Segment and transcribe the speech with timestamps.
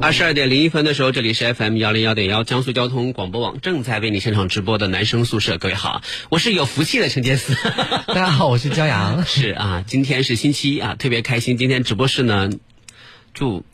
[0.00, 5.58] 二十二点零一分的时候，这里是 FM 幺零幺点幺江苏交通广播网正在为你现场直播的男生宿舍。
[5.58, 7.54] 各位好，我是有福气的陈杰斯。
[8.06, 9.24] 大家好，我是焦阳。
[9.26, 11.56] 是啊，今天是星期一啊，特别开心。
[11.56, 12.48] 今天直播室呢，
[13.34, 13.64] 就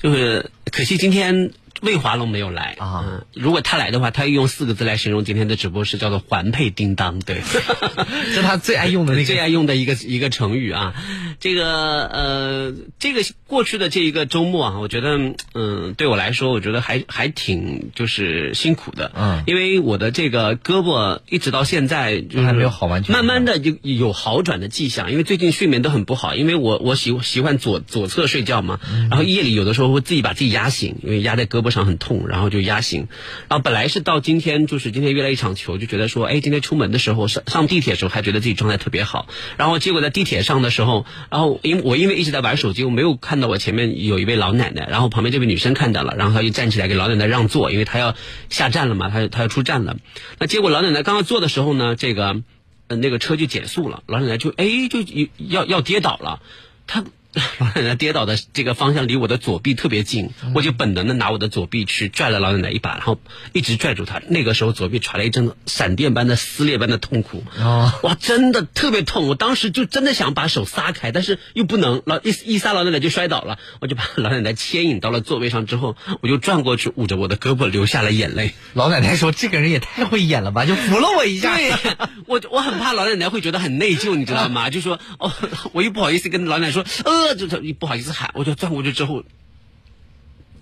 [0.00, 1.52] 就是可惜今天。
[1.82, 3.24] 魏华龙没有来啊！
[3.34, 7.18] 如果他来的话，他用四个字来形容今天的直播是，叫做“环佩叮当”。
[7.26, 7.42] 对，
[8.34, 10.94] 这他最爱用的那个最爱用的一个一个成语啊。
[11.38, 15.18] 这个呃，这个过去的这一个周末啊，我觉得
[15.52, 19.12] 嗯，对我来说，我觉得还还挺就是辛苦的。
[19.14, 25.10] 嗯，因为我的这个胳膊一直到现在就还没有好完全，慢慢的就有好转的迹象。
[25.12, 31.65] 因为最近睡眠都很不好，因为我我喜喜欢左左侧睡觉嘛，然后夜里有的时候会自己把自己压醒，因为压在胳膊。
[31.70, 33.08] 上很痛，然后就压醒，
[33.48, 48.14] 然后本来是到今天，就是今天约了一场球，就觉得说，哎，今天出门的时候上上地铁的时候还觉得自己状态特别好，然后结果在地铁上的时候，然后因我因为一直在玩手机，我没有看到我前面有一位老奶奶，然后旁边这位女生看到了，然后她就站起来给老奶奶让座，因为她要
[48.48, 49.96] 下站了嘛，她她要出站了，
[50.38, 52.42] 那结果老奶奶刚刚坐的时候呢，这个
[52.88, 55.00] 那个车就减速了，老奶奶就哎就
[55.36, 56.40] 要要跌倒了，
[56.86, 57.04] 她。
[57.58, 63.18] 老奶奶跌倒的这个方向离我的左臂特别近，我就本能的拿我的左臂去拽了老奶奶一把，然后
[63.52, 64.22] 一直拽住她。
[64.28, 67.44] 那个时候左臂传来一阵闪电般的撕裂般的痛苦，
[68.02, 69.28] 哇，真的特别痛！
[69.28, 73.58] 我当时就真的想把手撒开，但是又不能，老一一撒老奶奶就摔倒了。
[73.80, 78.54] 我就把老奶奶牵引到了座位上之后，我就转过去捂着我的胳膊流下了眼泪。
[78.72, 81.54] 老奶奶说：“这个人也太会演了吧！”就扶了我一下。
[81.54, 81.72] 对，
[82.26, 84.70] 我我很怕老奶奶会觉得很内疚，你知道吗？
[84.70, 85.30] 就说哦，
[85.72, 87.25] 我又不好意思跟老奶奶说，呃。
[87.34, 89.24] 就他不好意思喊，我就转过去之后，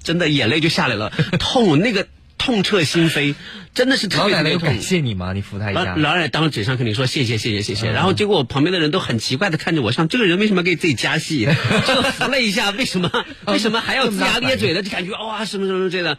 [0.03, 2.09] 真的眼泪就下来了， 痛，那个
[2.39, 3.35] 痛彻心扉，
[3.75, 4.59] 真的是特别特。
[4.59, 5.33] 感谢你吗？
[5.33, 5.97] 你扶他一下。
[5.97, 11.47] 老奶奶当着嘴上肯定说谢谢谢谢谢谢，然后结果我旁边的人都很奇怪的看着我，像这个人为什么给自己加戏？
[11.87, 13.11] 就扶了一下，为什么
[13.47, 14.83] 为什么还要龇牙咧嘴的？
[14.83, 16.19] 就感觉哇什么什么之类的。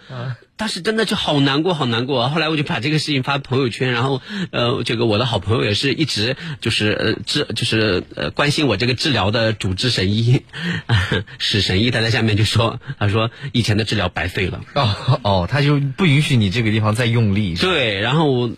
[0.58, 2.30] 当时真的就好难过，好难过。
[2.30, 4.22] 后来我就把这个事情发朋友圈，然后
[4.52, 10.44] 呃，这个我的好朋友也是一直就是呃治就是呃关心我这个治疗的主治神医
[11.40, 14.62] 史神医，他在下面就说，他说以前的治疗白费了。
[14.74, 17.56] 哦 哦，他就不允许你这个地方再用力。
[17.56, 18.50] 对，然后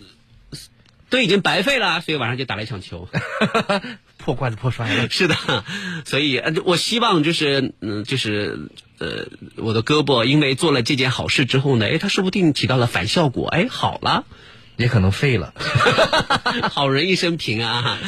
[1.10, 3.08] 都已经白费了，所以晚上就打了一场球。
[4.18, 5.08] 破罐子破摔了。
[5.08, 5.34] 是的，
[6.04, 9.26] 所以呃，我希望就是嗯，就是呃，
[9.56, 14.24] 我的胳膊因为做了这件好事之后呢，哎，它说不定起到了反效果，哎，好了，
[14.76, 15.54] 也可能废了。
[16.70, 17.98] 好人一生平啊！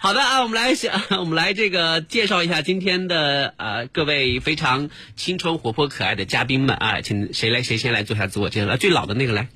[0.00, 8.76] 好的啊，我们来想，我们来这个介绍一下今天的呃各位非常青春活泼可爱的嘉宾们啊，请谁来谁先来做下自我介绍？
[8.76, 9.48] 最老的那个来，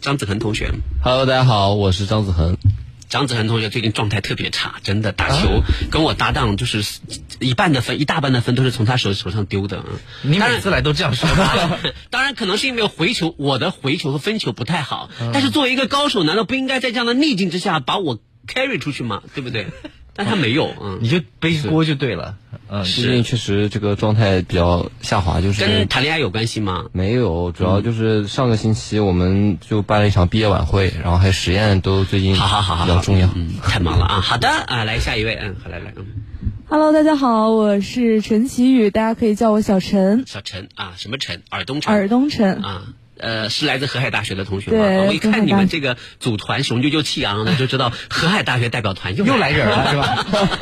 [0.00, 0.70] 张子恒同学。
[1.02, 2.56] Hello，大家好，我是张子恒。
[3.10, 6.82] 张子恒同学最近状态特别差，真的打球跟我搭档就是
[7.40, 9.84] 一半的分，一大半的分都是从他手手上丢的。
[10.22, 11.28] 你每次来都这样说，
[12.08, 15.10] 当然可能是因为回球，我的回球和分球不太好。
[15.32, 19.22] 但是作为一个高手，难道不应该在这样的逆境之下把我 carry 出去吗？
[19.34, 19.66] 对不对？
[20.14, 22.36] 但他没有，嗯，你就背锅就对了。
[22.72, 26.84] 嗯，最近确实这个状态比较下滑，就是跟谈恋爱有关系吗？
[26.92, 33.28] 没有，主要就是上个星期我们就办了一场毕业晚会，然后还有实验，都最近好好好比较重要。
[33.34, 34.20] 嗯，太忙了啊！
[34.20, 36.06] 好的啊，来下一位，嗯，好来来，嗯
[36.68, 40.22] ，Hello，大家好，我是陈奇宇，大家可以叫我小陈。
[40.28, 41.42] 小陈啊，什么陈？
[41.50, 41.92] 尔东陈。
[41.92, 42.84] 尔东陈啊。
[43.20, 45.04] 呃，是来自河海大学的同学吗？
[45.06, 50.58] 我一看你们这个组团雄赳赳气昂昂的，就知道河海大学代表团又 又来人了，是吧？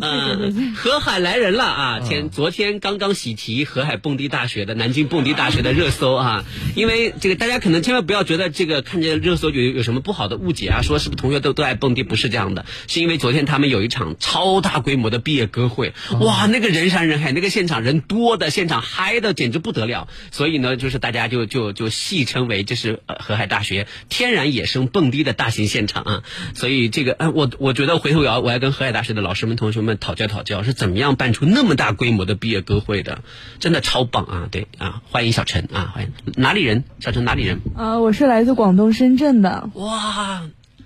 [0.00, 2.00] 嗯， 河海来人了啊！
[2.00, 12.02] 前昨天刚刚喜提河海蹦迪大学的南京蹦迪大学的热搜啊，因为这个大家可能千万不要觉得这个看见热搜有有什么不好的误解啊，说是不是同学都都爱蹦迪？
[12.02, 21.91] 不是这样的，是因为昨天他们有一场超大规模的毕业歌会，哇，那个人山人海，那个现场人多的，现场嗨的简直不得了，所以呢，就是大家就就就。
[21.92, 26.22] 戏称为这是河海大学天然野生蹦迪的大型现场啊，
[26.54, 33.22] 所以这个，我我觉得回头我要我要跟河海大学的老师们同学们讨教讨教，是怎么样办出那么大规模的毕业歌会的，
[33.60, 34.48] 真的超棒啊！
[34.50, 36.84] 对啊，欢迎小陈啊，欢迎哪里人？
[36.98, 37.60] 小陈哪里人？
[37.76, 39.70] 啊，我是来自广东深圳的。
[39.74, 40.42] 哇，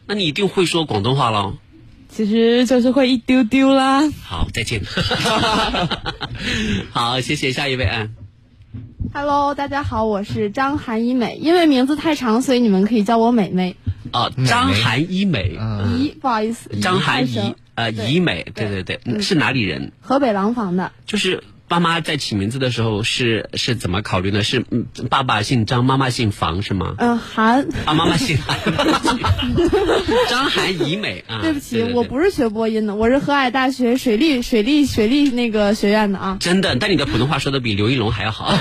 [0.07, 1.57] 那你一定会说广东话喽？
[2.09, 4.09] 其实就是会一丢丢啦。
[4.25, 4.81] 好，再见。
[6.91, 8.09] 好，谢谢下一位啊。
[9.13, 11.37] Hello，大家好，我是张涵一美。
[11.41, 13.77] 因为名字太长，所以你们可以叫我美美。
[14.13, 19.93] 哦，张涵怡美，嗯怡，不好意思，张涵怡怡，呃，对怡美，对对对，嗯是哪里人？
[20.01, 24.43] 河北廊坊的，就是爸妈在起名字的时候是是怎么考虑呢？
[24.45, 26.95] 是嗯，爸爸姓张，妈妈姓房是吗？
[26.99, 27.67] 嗯，韩。
[27.85, 28.57] 啊，妈妈姓韩，
[30.31, 31.41] 张涵怡美啊。
[31.43, 36.37] 对不起，对我不是学播音的，我是河海大学水利水利水利那个学院的啊。
[36.41, 38.55] 真的，但你的普通话说的比刘一龙还要好，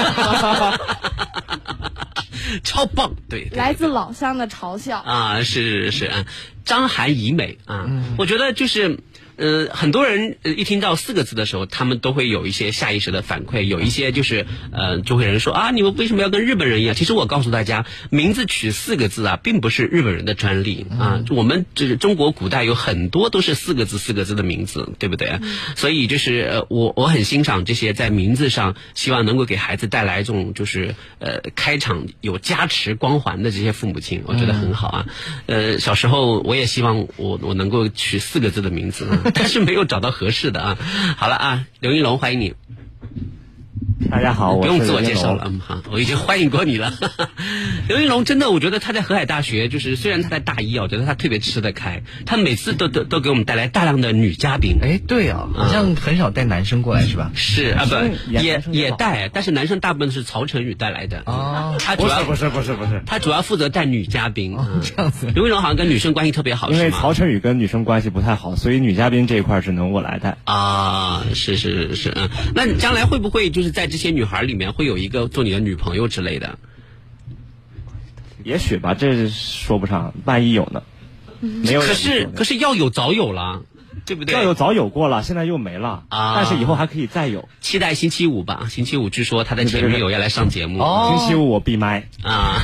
[2.63, 4.99] 超棒，对，对来自老乡的嘲笑。
[4.99, 6.25] 啊，是是是啊，
[6.63, 8.99] 张涵怡美啊，嗯我觉得就是。
[9.37, 16.95] 呃，很多人呃一听到四个字的时候，他们都会有一些下意识的反馈，有一些就是呃，就会有人说啊，你们为什么要跟日本人一样？
[16.95, 25.39] 其实我告诉大家，名字取四个字啊，并不是日本人的专利啊，我们这个中国古代有很多都是四个字四个字的名字，对不对？
[25.75, 35.05] 所以就是呃我我很欣赏这些在名字上希望能够给孩子带来这种就是呃开场有加持光环的这些父母亲，我觉得很好啊。
[35.45, 40.77] 呃，小时候我也希望我我能够取四个字的名字，啊 但是没有找到合适的啊。
[41.17, 42.53] 好了啊，刘一龙，欢迎你。
[44.11, 46.93] 大家好，我不用自我介绍了，嗯好，我已经欢迎过你了。
[47.87, 54.77] 刘云龙真的，我觉得他在河海大学，就是虽然他在大一啊，我觉得他特别吃得开，他每次都都都给我们带来大量的女嘉宾。
[54.81, 57.31] 哎，对啊，好像很少带男生过来是吧？
[57.35, 57.95] 是啊，不
[58.31, 61.23] 也也带，但是男生大部分是曹晨宇带来的。
[61.25, 64.55] 哦他主要不是不是不是他主要负责带女嘉宾。
[64.57, 70.37] 嗯这样子刘云龙好像跟女生关系特别好，因为是曹晨宇跟女生关系不太好，所以女嘉宾这一块只能我来带。
[70.43, 76.59] 啊，是是是是，嗯，那你将来会不会就是在这些女孩里面会有一个做你的女朋友之类的？
[78.43, 80.83] 也许吧，这说不上，万一有呢？
[81.39, 81.93] 没有可。
[81.93, 83.61] 是可是要有早有了，
[84.05, 84.35] 对不对？
[84.35, 87.47] 要有早有过了，现在又没了啊但是以后还可以再有。
[87.61, 90.81] 期待星期五吧，星期五据说他的前女友要来上节目。
[90.81, 92.09] 哦星期五我闭麦。
[92.21, 92.61] 啊，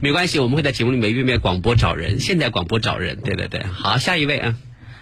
[0.00, 3.62] 没关系，我们会在节目里面约面广播找人，现在广播找人，对对对。
[3.64, 4.54] 好，下一位啊，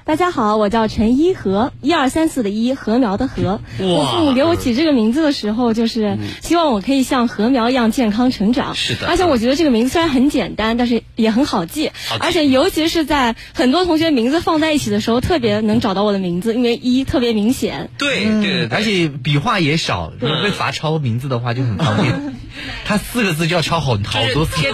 [0.04, 3.60] 大家好，我叫陈一禾，一二三四的一，禾苗的禾。
[3.78, 8.74] 我父母给我起这个名字的时候，就是希望我可以像禾苗一样健康成长。
[8.74, 11.92] 是的而且我觉得这个名字虽然很简单，但是也很好记。
[12.08, 17.88] 好记而且尤其是在很多同学名字放在一起的时候，特别能找到我的名字，因为一特别明显。
[17.96, 22.34] 对对对对，而且笔画也少，如果被罚抄名字的话就很方便。
[22.84, 24.60] 他四个字就要抄好好多次。
[24.60, 24.72] 贴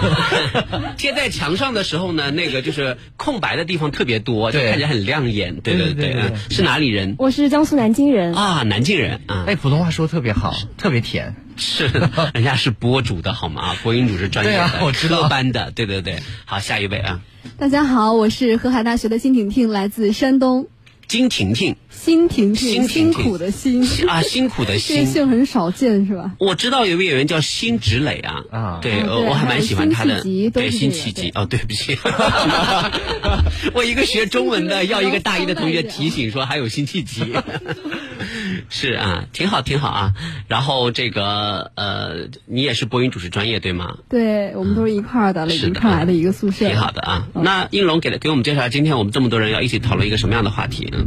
[0.97, 5.57] 贴在墙上的时候呢，那个就是空白的地方特别多，就看起来很亮眼。
[5.61, 7.15] 对对对对对嗯是哪里人？
[7.19, 8.35] 我是江苏南京人。
[8.35, 11.35] 啊，南京人啊，哎，普通话说得特别好，特别甜。
[11.57, 11.89] 是，
[12.35, 13.75] 人家是播主的好吗？
[13.83, 16.19] 播音主持专业的，啊我知道科班的，对对对。
[16.45, 17.21] 好，下一位啊，
[17.59, 20.69] 大家好，我是河海大学的辛婷婷，来自山东。
[21.09, 25.07] 金婷婷辛婷婷，辛苦的辛，啊，辛苦的这个辛。
[25.07, 26.33] 姓很少见是吧？
[26.39, 28.79] 我知道有一位演员叫辛芷蕾啊，啊。
[28.83, 30.23] 对，啊对呃我还蛮喜欢他的，
[30.53, 31.33] 对，辛弃疾。
[31.35, 31.99] 哦，对不起，
[33.73, 37.23] 我一个学中文的，要一个大一的同学提醒说还有辛弃疾，
[38.71, 40.15] 是啊，挺好挺好啊。
[40.49, 43.99] 然后这个呃，你也是播音主持专业对吗？
[44.09, 46.67] 对我们都是一块儿的，一块儿来的一个宿舍。
[46.69, 47.29] 挺好的啊。
[47.35, 50.93] 那应龙给了给我们介绍，今天我们这么多人要一起讨论一个什么样的话题？
[50.93, 51.07] 嗯，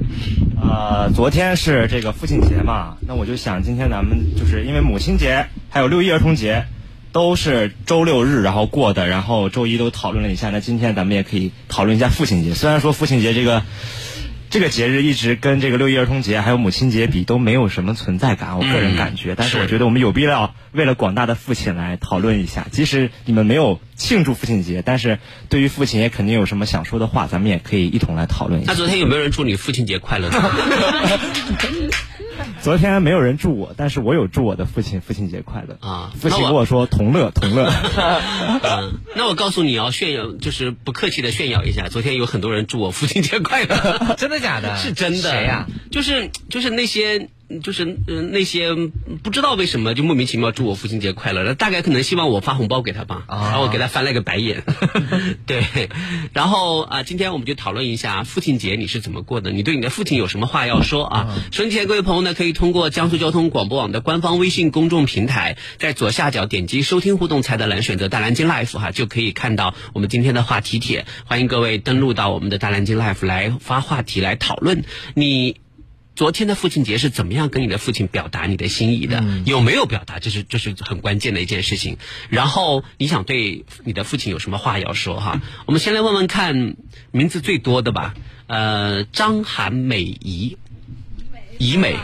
[0.61, 6.65] 呃，昨天是这个父亲节嘛，那我就想今天咱们就是因为母亲节还有六一儿童节
[7.11, 12.53] 都是周六日然后过的，然后周一都讨论了一下，那今天咱们也可以讨论一下父亲节。
[12.53, 13.63] 虽然说父亲节这个
[14.51, 28.77] 这个节日一直跟这个六一儿童节还有母亲节比都没有什么存在感，我个人感觉，但是我觉得我们有必要为了广大的父亲来讨论一下，即使你们没有庆祝父亲节，但是对于父亲也肯定有什么想说的话，咱们也可以一同来讨论一下那。
[28.77, 30.37] 昨天有没有人祝你父亲节快乐呢？
[32.61, 37.71] 昨天没有人祝我，但是我有祝我的父亲父亲节快乐啊父亲跟我说同乐同乐。
[38.63, 44.15] 嗯，那我告诉你要，炫耀就是不客气的炫耀一下，昨天有很多人祝我父亲节快乐。
[44.17, 44.75] 真的假的？
[44.77, 45.31] 是真的。
[45.31, 45.67] 谁呀？
[45.91, 47.29] 就是就是那些
[47.59, 48.75] 就是呃那些
[49.23, 54.63] 不知道为什么就莫名其妙祝我父亲节快乐，大概可能希望我发红包给他吧，啊然后我给他翻了个白眼。
[55.45, 55.89] 对，
[56.33, 61.35] 然后啊、今天我们就讨论一下父亲节你是怎么过的，你对你的父亲有什么话要说啊？
[61.51, 71.05] 收音机前各位朋友呢，可以通过江苏交通广播网的官方微信公众平台，在左下角点击收听互动菜单栏，选择大蓝鲸 Life 哈、就可以看到我们今天的话题帖。
[71.25, 74.83] 欢迎各位登录到我们的大蓝鲸 Life 来发话题来讨论
[75.15, 75.57] 你。
[76.21, 79.23] 昨天的父亲节是怎么样跟你的父亲表达你的心意的？
[79.43, 80.19] 有没有表达？
[80.19, 81.97] 这是这是很关键的一件事情。
[82.29, 85.41] 然后你想对你的父亲有什么话要说哈？
[85.65, 86.75] 我们先来问问看
[87.09, 88.13] 名字最多的吧。
[88.45, 90.57] 呃，张涵美怡，
[91.57, 91.95] 怡美，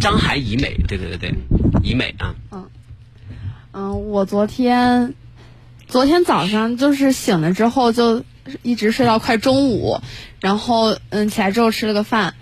[0.00, 1.34] 张涵怡美，对对对对，
[1.82, 2.36] 怡美啊，
[3.72, 5.14] 嗯，我昨天
[5.88, 8.22] 昨天早上就是醒了之后就
[8.62, 10.00] 一直睡到快中午，
[10.38, 12.36] 然后嗯起来之后吃了个饭，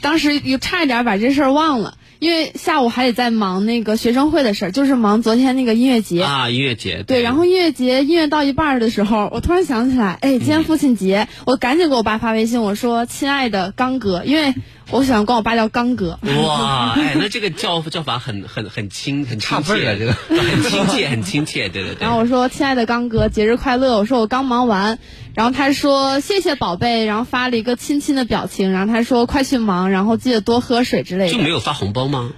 [0.00, 1.94] 当时又差一点把这事儿忘了。
[2.20, 7.22] 因为下午还得在忙那个学生会的事儿，就是忙昨天那个音乐节啊，音乐节对。
[7.22, 14.52] 然后音乐节音乐到一半的时候，我突然想起来，哎，今天父亲节，我赶紧给我爸发微信，我说：“亲爱的刚哥，因为
[14.90, 21.98] 我喜欢管我爸叫刚哥。”哇，哎，那这个叫叫法很很很亲，很亲切，这个 很亲切，很亲切，对对对。
[22.00, 24.98] 然后我说：“亲爱的刚哥，节日快乐！”我说我刚忙完，
[25.38, 32.32] 然后他说：“谢谢宝贝。”然后发了一个亲亲的表情，然后他说：“快去忙，然后记得多喝水之类的。”就没有发红包吗？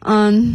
[0.00, 0.52] 嗯，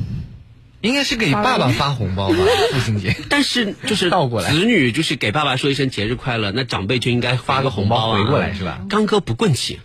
[0.81, 2.36] 应该是给爸爸发红包吧，
[2.74, 3.15] 父亲节。
[3.27, 8.81] 但是就是倒过来，子女就是给爸爸说一声节日快乐，那长辈就应该发个红包回过来是吧？
[8.88, 9.79] 刚哥不棍气。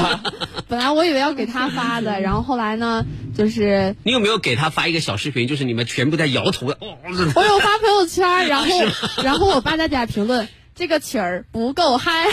[0.66, 3.04] 本来我以为要给他发的，然后后来呢，
[3.36, 5.46] 就是你有没有给他发一个小视频？
[5.46, 6.78] 就是你们全部在摇头的。
[6.80, 8.66] 我有发朋友圈，然后
[9.22, 10.48] 然后我爸在底下评论。
[10.78, 12.28] 这个曲儿不够嗨，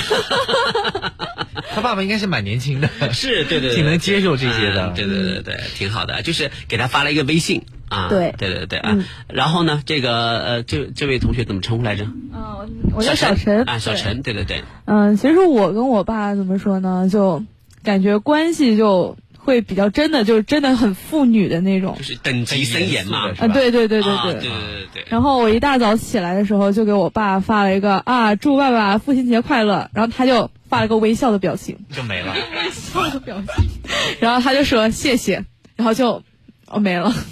[1.74, 6.22] 他爸爸应该是蛮年轻的，是对对， 挺能接受这些的，对对对对，挺好的。
[6.22, 9.00] 就是给他发了一个微信啊，对对对对啊。
[9.28, 12.04] 然后呢，这个呃，这这位同学怎么称呼来着？
[12.06, 14.64] 嗯，我叫小陈啊，小陈，对对对。
[14.86, 17.44] 嗯，其实我跟我爸怎么说呢，就
[17.84, 19.18] 感觉关系就。
[19.46, 21.96] 会比较真的就是真的很妇女的那种。
[21.98, 24.34] 就是等级森严嘛啊对对对对对。
[24.34, 24.50] 对
[24.94, 29.90] 对然后我一大早起来的时候就给我爸发了一个啊祝爸爸父亲节快乐。
[29.94, 31.78] 然后他就发了个微笑的表情。
[31.96, 32.34] 就没了。
[32.34, 33.66] 微笑的表情
[34.20, 35.46] 然后他就说谢谢。
[35.75, 36.24] 然后就
[36.68, 37.14] 哦没了。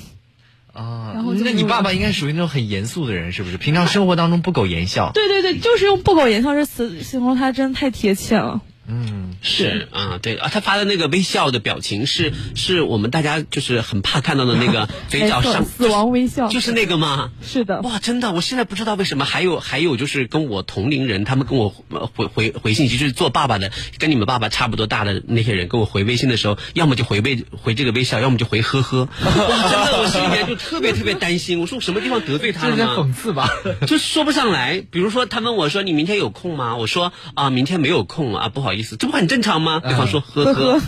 [0.73, 3.57] 啊那你爸爸应该属于那种很严肃的人是不是？
[3.57, 5.11] 平常生活当中不苟言笑。
[5.13, 8.61] 对对对就是用不苟言笑这词形容他真的太贴切了。
[8.87, 17.31] 嗯，是啊，对啊，他发的那个微笑的表情是是我们大家就是很怕看到的那个 嘴角上死亡微笑，就是那个吗？
[17.41, 29.07] 是的，哇，真的，我现在不知道为什么还有还有就是跟我同龄人，他们跟我回回回信息，就是做爸爸的，跟你们爸爸差不多大的那些人，跟我回微信的时候，要么就回微回这个微笑，要么就回呵呵。
[29.23, 32.95] 哇，真的，我心里面就特别特别担心，我说我什么地方得罪他了吗？
[32.97, 33.49] 讽刺吧，
[33.87, 34.83] 就说不上来。
[34.91, 36.75] 比如说他问我说你明天有空吗？
[36.75, 39.61] 我说啊，明天没有空啊，不好意思，这不很正常。
[39.61, 39.79] 吗？
[39.79, 40.81] 对方说呵呵，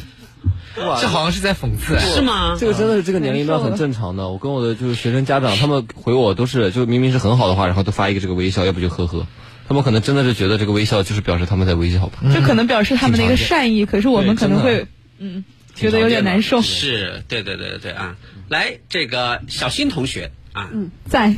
[0.78, 2.58] 哇，这好像是在讽刺，是吗？
[2.60, 4.28] 这个真的是这个年龄段很正常的。
[4.28, 9.28] 我跟我的就是学生家长，他们回我都是就明明是很好的话，然后都发一个这个微笑，要不就呵呵。
[9.68, 13.86] 他们可能真的是觉得这个微笑就是表示他们在微笑吧，就可能表示他们的一个善意。
[13.86, 14.88] 可是我们可能会
[15.20, 16.62] 嗯觉得有点难受。
[16.62, 18.16] 是对对对对对啊！
[18.50, 20.32] 来，这个小新同学。
[20.74, 21.36] 嗯，在，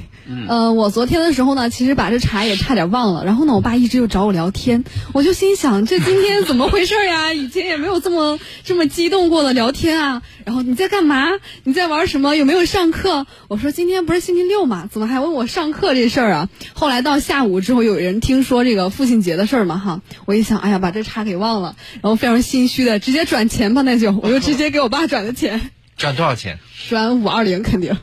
[0.48, 3.26] 呃，我昨天的时候呢，其实把这茬也差点忘了。
[3.26, 4.84] 然后呢，我爸一直又找我聊天，
[5.14, 7.34] 我就心想，这今天怎么回事呀？
[7.34, 10.22] 以前也没有这么这么激动过的聊天啊。
[10.46, 11.26] 然后你在干嘛？
[11.64, 12.36] 你在玩什么？
[12.36, 13.26] 有没有上课？
[13.48, 16.50] 我说今天不是星期六嘛，怎么还问我上课这事儿啊？
[16.74, 25.72] 后来到下午之后，有人听说这个父亲节的事儿嘛，哈，我一想，哎呀，把这茬给忘了，然后非常心虚的直接转钱吧，那就我就直接给我爸转的钱。
[25.98, 26.60] 转多少钱？
[26.90, 27.98] 转五二零，肯定。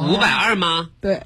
[0.00, 0.88] 五百二吗？
[1.00, 1.20] 对，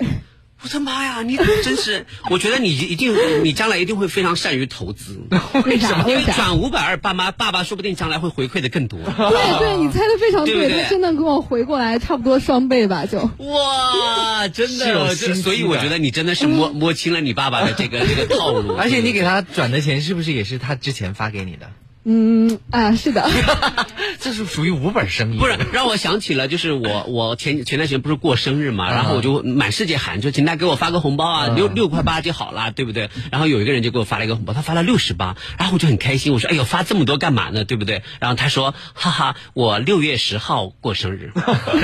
[0.63, 1.23] 我的妈呀！
[1.23, 5.21] 你真是， 我觉得你一定，你将来一定会非常善于投资。
[5.65, 6.05] 为什么？
[6.09, 8.99] 因为转五百二，爸妈爸爸说不定将来会回馈的更多。
[8.99, 13.07] 对对，你猜的非常对，他真的给我回过来差不多双倍吧？
[13.07, 18.75] 就哇，真的，所以我觉得你真的是摸摸清了你爸爸的这个这个套路。
[18.81, 21.71] 而且你给他转的钱是不是也是他之前发给你的？
[22.09, 23.29] 嗯啊，是的，
[24.21, 25.39] 这是属于无本生意。
[25.39, 33.11] 不是，让我想起了，就是我我前前段时间不是过生日嘛，然后我就满世界喊，就请大家给我发个红包啊，六六块八就好了，对不对？
[33.33, 37.65] 然后有一个人就给我发了一个红包，他发了六十八，然后我就很开心，我说哎呦发这么多干嘛呢？
[37.65, 38.05] 对不对？
[38.21, 41.33] 然后他说哈哈，我六月十号过生日，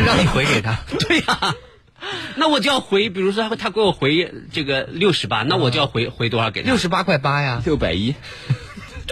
[0.06, 0.78] 让你回给他。
[1.00, 1.56] 对呀，
[2.36, 6.68] 那我就要回，比如说他给我回这个六十八，那我就要回回多少给他？
[6.68, 8.14] 六十八块八呀，六百一。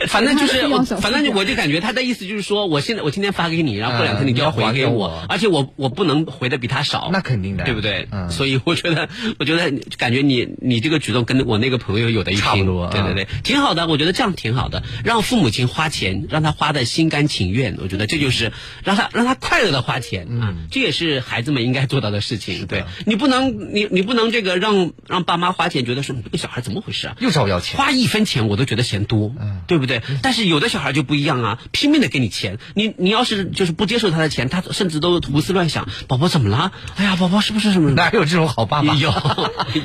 [0.09, 8.09] 反正就是，反正我就感觉他的意思就是说，我现在我今天发给你，然后过两天你就要还给我，而且我我不能回的比他少，那肯定的，对不对？
[8.31, 18.53] 所以我觉得，我觉得感觉你你这个举动跟我那个朋友有的一拼，对对对，挺好的，我觉得这样挺好的，让父母亲花钱，让他花的心甘情愿，我觉得这就是
[18.85, 22.67] 让他让他快乐的花钱啊，这也是孩子们应该做到的事情。
[22.67, 22.85] 对。
[23.07, 27.17] 你不能你你不能这个让让爸妈花钱，觉得说你这个小孩怎么回事啊？
[27.21, 29.33] 又找我要钱，花一分钱我都觉得嫌多，
[29.67, 29.90] 对不对？
[30.23, 35.89] 但是有的小孩就不一样啊，拼命的给你钱，你你要是就是不接受他的钱，他甚至都胡思乱想。
[36.07, 36.73] 宝宝怎么了？
[36.97, 37.91] 哎呀，宝宝是不是什么？
[37.91, 38.95] 哪有这种好爸爸？
[38.95, 39.13] 有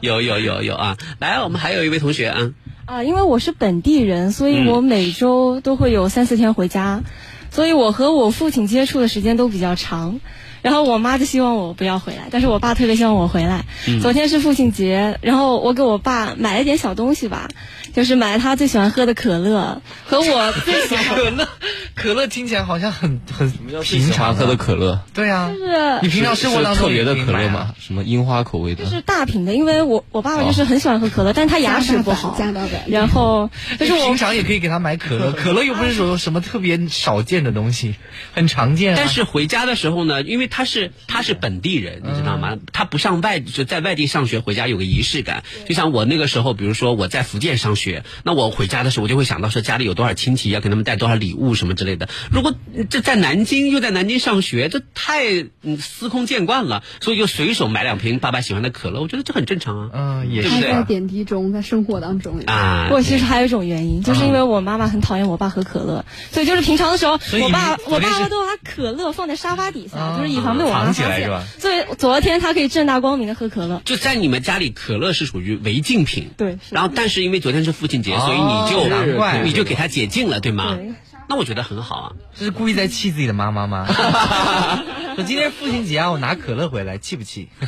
[0.00, 0.96] 有有有有有啊！
[1.18, 2.50] 来，我们还有一位同学啊
[2.86, 7.02] 啊，因为我是本地人，所以我每周都会有三四天回家。
[7.50, 10.20] 所以我和我父亲接触的时间都比较长。
[10.62, 13.64] 然后我妈就希望我不要回来，但是我爸特别希望我回来。
[14.02, 17.48] 昨天是父亲节，然后我给我爸买了点小东西吧，
[17.94, 21.48] 就是买了他最喜欢喝的可乐和我最喜欢 可乐，
[21.94, 23.50] 可乐听起来好像很很
[23.82, 27.74] 平常喝的可乐，对啊，就是你平常生活当中特别的可乐吗？
[27.78, 28.84] 什么樱花口味的？
[28.84, 37.94] 就是大瓶的，因为我我爸爸就是很喜欢喝可乐，但是他牙齿不好，加到版然后就是我平常也可以给他买可乐， 可乐又不是说什么特别少见的东西，
[38.34, 38.96] 很常见啊。
[38.98, 42.56] 但是回家的时候呢，因为他是他是本地人，你知道吗？
[42.72, 45.42] 他不上外就在外地上学，回家有个仪式感。
[45.68, 47.79] 就像我那个时候，比如说我在福建上学，
[48.24, 52.08] 那我回家的时候，我就会想到说家里有多少亲戚，要给他们带多少礼物什么之类的。
[52.30, 52.54] 如果
[52.88, 55.24] 这在南京又在南京上学，这太
[55.62, 59.90] 嗯司空见惯了，所以就随手买两瓶爸爸喜欢的可乐，我觉得这很正常啊。
[59.92, 62.40] 嗯，也对不对还在点滴中，在生活当中。
[62.46, 71.44] 啊，我其实还有一种原因，就是因为我妈妈很讨厌我爸喝可乐，所以就是平常的时候，我爸我爸都把可乐放在沙发底下，啊就是以防被我妈藏起发现来是吧。
[71.58, 73.82] 所以昨天他可以正大光明的喝可乐。
[73.84, 76.30] 就在你们家里，可乐是属于违禁品。
[76.36, 80.74] 对然后，但是因为昨天是父亲节，所以你哦就难怪你就给他解禁了，对吗？
[80.74, 80.92] 对
[81.28, 82.12] 那我觉得很好啊。
[82.34, 83.86] 这是故意在气自己的妈妈吗？
[85.16, 87.48] 我今天父亲节啊，我拿可乐回来，气不气？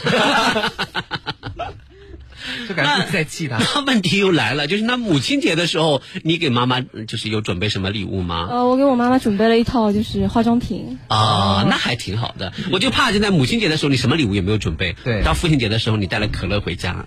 [2.68, 3.58] 就感觉在气他。
[3.58, 8.48] 那问题又来了，就是那母亲节的时候，你给妈妈呃就是有准备什么礼物吗？
[8.50, 12.52] 呃，我给我妈妈准备了一套就是化妆品，啊，那还挺好的。
[12.72, 14.96] 我就怕就在母亲节的时候，你什么礼物也没有准备。
[15.04, 17.06] 对到父亲节的时候，你带了可乐回家，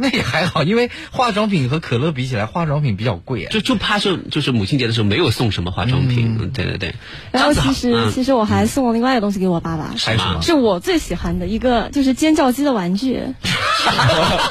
[0.00, 3.50] 那也还好，因为化妆品和可乐比起来，化妆品比较贵啊。
[3.50, 6.36] 就就怕是就是母亲节的时候没有送什么化妆品。
[6.40, 6.94] 嗯，对对对。
[7.30, 10.40] 然后其实、嗯其实我还送了另外一个东西给我爸爸，什么？
[10.42, 13.20] 是我最喜欢的一个就是尖叫鸡的玩具，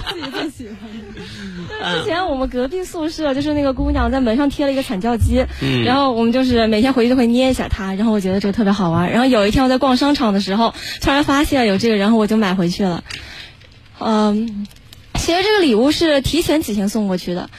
[0.10, 2.00] 自己最喜欢的。
[2.00, 9.10] 之前我们隔壁宿舍就是那个姑娘在门上贴了一个惨叫鸡，嗯然后我们就是每天回去都会捏一下它，然后我觉得这个特别好玩。
[9.12, 13.04] 然后有一天我在逛商场的时候，突然发现有这个，然后我就买回去了。
[14.00, 14.68] 嗯，
[15.20, 17.50] 其实这个礼物是提前几天送过去的，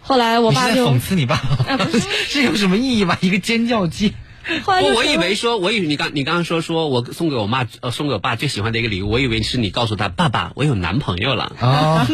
[0.00, 3.16] 后来我你是在爸就讽刺你爸爸啊不是 是有什么意义吗？
[3.22, 4.12] 一个尖叫鸡，
[4.66, 12.06] 我以为说，我以为你刚你刚刚说说我送给我妈呃送给我爸最喜欢的一个礼物，我以为是你告诉他爸爸我有男朋友了啊，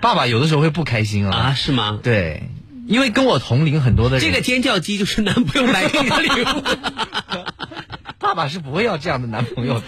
[0.00, 1.36] 爸爸有的时候会不开心啊。
[1.36, 1.54] 啊？
[1.54, 1.98] 是吗？
[2.02, 2.44] 对，
[2.86, 6.62] 因为跟我同龄很多的人，这个尖叫鸡就是男朋友买给你的礼物。
[8.24, 9.84] 爸爸是不会要这样的男朋友的。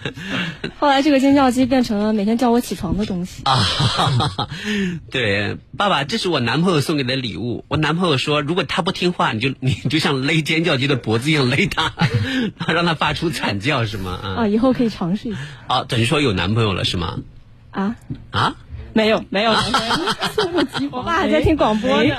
[0.80, 3.42] 后来这个尖叫鸡变成了每天叫我起床的东西。
[3.44, 3.62] 啊，
[5.12, 7.66] 对，爸爸，这是我男朋友送给的礼物。
[7.68, 11.92] 我男朋友说，如果他不听话，你就你就像勒尖叫鸡的脖子一样勒他，
[12.56, 14.18] 然后让他发出惨叫，是吗？
[14.22, 17.18] 啊啊，以后可以尝试一下啊，等于说有男朋友了是吗？
[17.70, 17.96] 啊。
[18.30, 18.54] 啊？
[18.94, 19.52] 没有没有，
[20.92, 22.14] 我爸还在听广播呢。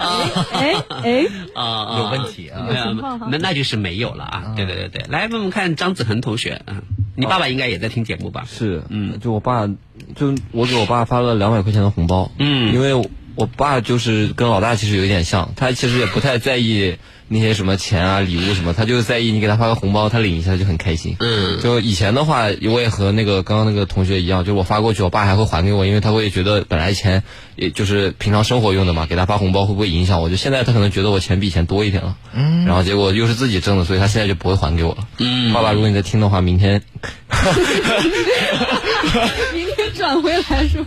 [0.53, 2.65] 哎哎，啊啊，有问题啊。
[2.69, 4.53] 没有情况哈那那就是没有了啊！
[4.55, 6.81] 对对对对，来我们看张子恒同学，嗯，
[7.15, 8.45] 你爸爸应该也在听节目吧？
[8.47, 9.19] 是，嗯。
[9.19, 9.67] 就我爸，
[10.15, 12.73] 就我给我爸发了两百块钱的红包，嗯。
[12.73, 12.93] 因为
[13.35, 21.15] 我我爸就是跟老大其实有点像，他其实也不太在意那些什么钱啊、礼物什么，他就是在意你给他发个红包，他领一下就很开心。
[21.19, 27.23] 嗯就以前的话，我也和那个刚刚那个同学一样，就我发过去，我爸还会还给我，因为他会觉得本来钱
[27.55, 30.29] 也就是平常生活用的嘛，给他发红包会不会影响我？
[30.29, 35.07] 就现在他可能觉得我钱比以前多一点了，嗯，然后结果又是自己挣的，所以他现在就不会还给我了。
[35.17, 36.81] 嗯爸爸，如果你在听的话，明天
[39.53, 40.85] 明天转回来是吧？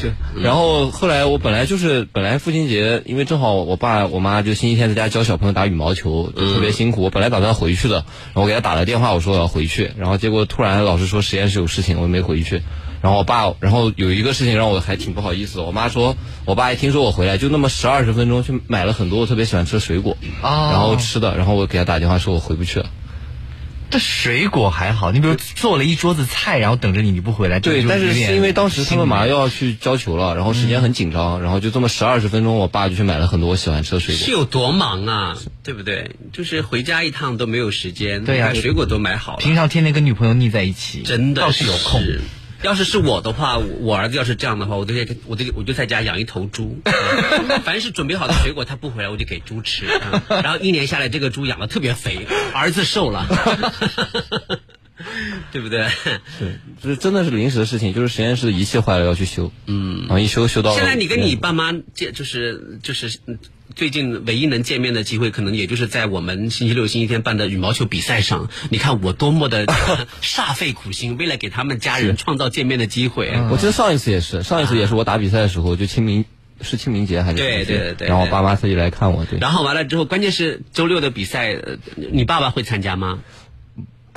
[0.00, 7.02] 是，然后后来我本来就是本来父亲节，因为正好我爸我妈就星期天在家教小朋友打羽毛球，就特别辛苦。
[7.02, 12.62] 我本来打算回去的，然后我给他打了电话，我说我要回去，然后结果突然老师说实验室有事情，我没回去。
[13.00, 15.64] 然后我爸，然后有一个事情让我还挺不好意思的。
[15.64, 22.90] 我妈说，我爸一听说我回来，就那么十二十分钟去买了很多我特别喜欢吃的水果，哦然后吃的，然后我给他打电话说我回不去了。
[23.90, 29.38] 这水果还好，你比如做了一桌子菜，然后等着你，你不回来，对，但是是因为当时他们马上又。
[29.38, 34.32] 要去交球了，然后时间很紧张，然后就这么十二十分钟，我爸就去买了很多我喜欢吃的水果是。
[34.32, 36.10] 有多忙啊，对不对？
[36.32, 42.02] 就是回家一趟都没有时间，对呀把水果都买好了，平常天天跟女朋友腻在一起，真的倒是有空。
[42.60, 49.86] 是要是是我的话，我我儿子要是这样的话，我就在我就我就在家养一头猪， 嗯凡是准备好的水果他不回来，我就给猪吃，
[50.28, 53.26] 嗯然后一年下来，这个猪养的特别肥，儿子瘦了，
[55.52, 55.86] 对不对？
[56.38, 60.74] 是，就是真的是临时的事情，就是实验室的仪器坏了要去修，嗯，然后一修修到。
[60.74, 63.38] 现在你跟你爸妈这就是就是嗯
[63.76, 68.48] 最近唯一能见面的机会，可能也就是在我们星期六、星期天办的羽毛球比赛上。
[68.70, 69.66] 你看我多么的
[70.22, 73.30] 煞费苦心，为了给他们家人创造见面的机会。
[73.50, 76.24] 我记得上一次也是，上一次也是我打比赛的时候，就清明
[76.60, 83.20] 是清明节还是对什么对对对然后我爸妈特意来看我，对，然后完了之后，关键是周六的比赛，呃你爸爸会参加吗？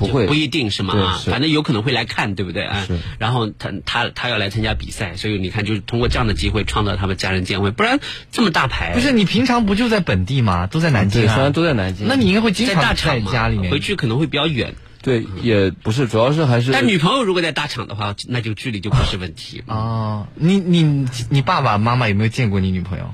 [0.07, 0.93] 不会不一定是吗？
[0.95, 2.83] 啊，反正有可能会来看，对不对啊？
[2.87, 7.99] 是然后他他他要来参加比赛，所以你看，就是通过这样的机会创造他们家人见会，不然
[8.31, 10.67] 这么大牌，不是你平常不就在本地吗？
[10.67, 11.49] 都在南京对，虽然啊。
[11.51, 14.75] 都在南京，那你应该会经常在大厂嘛家里面回去可能会比较远。
[15.03, 19.63] 对也不是，主要是还是但女朋友如果在大厂的话，那就距离就不是问题。
[19.65, 23.11] 哦，你你你爸爸妈妈有没有见过你女朋友？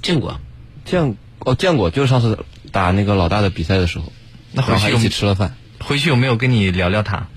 [0.00, 0.40] 见过，
[0.84, 2.38] 见哦见过，就是上次
[2.70, 4.12] 打那个老大的比赛的时候，
[4.52, 7.28] 那回去一起吃了饭，回去有没有跟你聊聊他？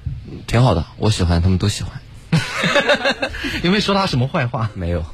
[0.47, 2.01] 挺好的，我喜欢，他们都喜欢，
[3.61, 4.71] 有没有说他什么坏话？
[4.73, 5.05] 没有。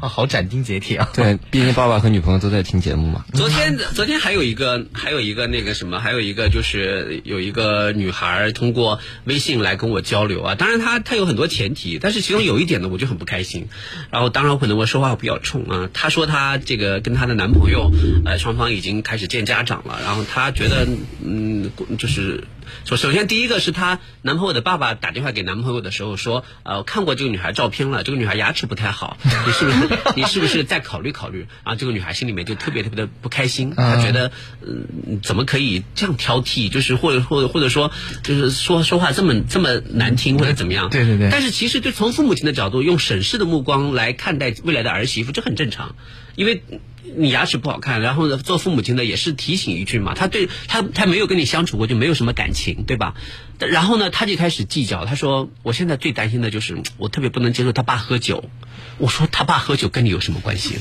[0.00, 1.08] 啊， 好斩钉截铁啊！
[1.14, 3.24] 对，毕竟爸爸和女朋友都在听节目嘛。
[3.34, 10.54] 昨天昨天还有一个还有一个那个什么，还有一个就是有一个女孩儿通过微信来跟我交流啊。
[10.56, 13.68] 当然她她有很多前提，但是其中有一点呢，我就很不开心。
[14.10, 15.90] 然后当然可能我说话比较冲啊。
[15.92, 17.92] 她说她这个跟她的男朋友
[18.24, 20.88] 呃双方已经开始见家长了，然后她觉得
[21.24, 22.42] 嗯就是。
[22.84, 31.46] 首首先，第一个是她男朋友的爸爸打电话给男朋友的时候说，呃，我看过这个女孩照片了，这个女孩牙齿不太好， 你是不是你是不是再考虑考虑？
[31.62, 36.70] 啊，这个女孩心里面就特别特别的不开心，她觉得，嗯，怎么可以这样挑剔？
[36.70, 37.90] 就是或者或者或者说，
[38.22, 40.90] 就是说说话这么这么难听或者怎么样？
[40.90, 45.94] 对对对但是其实就从父母亲的角度，用审视的目光来看待未来的儿媳妇，这很正常，
[46.36, 46.62] 因为。
[47.16, 50.14] 你牙齿不好看，然后呢，做父母亲的也是提醒一句嘛。
[50.14, 53.14] 他对他他没有跟你相处过，就没有什么感情，对吧？
[53.58, 55.04] 然后呢，他就开始计较。
[55.04, 58.44] 他说：“我现在最担心的就是，我特别不能接受他爸喝酒。”
[58.98, 60.78] 我说：“他爸喝酒跟你有什么关系？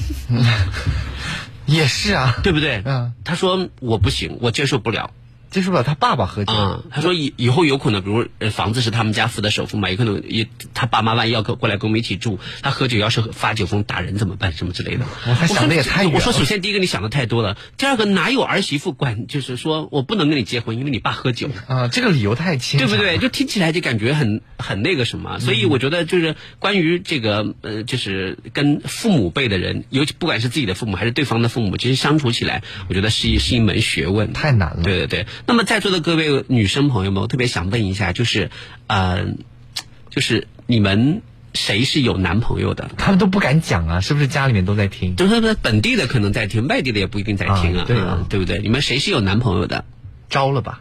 [1.65, 5.11] 也是啊，对不对？”嗯，他说：“我不行，我接受不了。”
[5.51, 6.53] 接受不是他爸爸喝酒。
[6.53, 14.53] 啊、他说以以后有可能，比如呃房子是他们家付的首付嘛，有可能也他爸妈万一要过来跟我们一起住，他喝酒要是发酒疯打人怎么办？
[14.53, 15.05] 什么之类的。
[15.27, 21.49] 我还想的也太远我说首先第一个你想的太多了，第二个哪有儿媳妇管就是说我不能跟你结婚，因为你爸喝酒。
[21.67, 23.17] 啊，这个理由太牵强，对不对？
[23.17, 34.83] 就听起来就感觉很很那个什么，所以我觉得就是关于这个呃，就是跟父母辈的人，尤其不管是自己的父母还是对方的父母，其实相处起来，我觉得是一是一门学问，太难了。
[34.83, 35.25] 对对对。
[35.45, 38.49] 那么在座的各位女生朋友们，我特别想问一下，就是
[38.87, 39.25] 呃，
[40.09, 41.21] 就是你们
[41.53, 42.89] 谁是有男朋友的？
[42.97, 45.15] 他们都不敢讲啊，是不是家里面都在听？
[45.15, 48.59] 就是本地的可能在听，外地的也不一定在听啊，啊对啊嗯对不对？
[48.59, 49.85] 你们谁是有男朋友的？
[50.29, 50.79] 招了吧？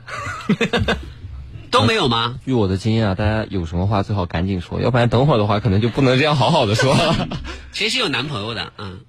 [1.73, 2.39] 都没有吗？
[2.47, 7.29] 据我的经验啊，大家有什么话最好赶紧说，要不然等会儿的话可能就不能这样好好的说了。
[7.73, 8.73] 谁是有男朋友的？
[8.79, 9.01] 嗯，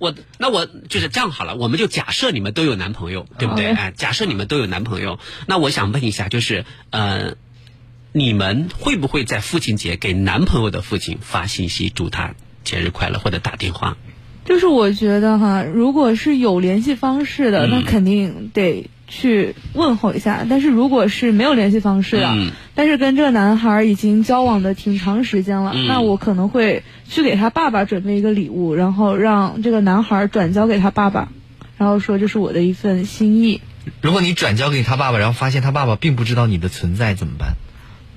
[0.00, 3.66] 我那我就是这样好了，我们就假设你们都有男朋友，对不对？
[3.66, 7.36] 哎，假设你们都有男朋友，那我想问一下，就是呃，
[8.12, 12.34] 你们会不会在父亲节给男朋友的父亲发信息祝他
[12.64, 13.98] 节日快乐，或者打电话？
[14.50, 20.44] 就是我觉得哈，如果是有联系方式的，嗯那肯定得去问候一下。
[20.50, 31.28] 但是如果是没有联系方式的，嗯但是跟这个男孩已经交往的挺长时间了，嗯那我可能会去给他爸爸准备一个礼物，然后让这个男孩转交给他爸爸，
[31.78, 33.60] 然后说这是我的一份心意。
[34.02, 37.54] 如果你转交给他爸爸，然后发现他爸爸并不知道你的存在，怎么办？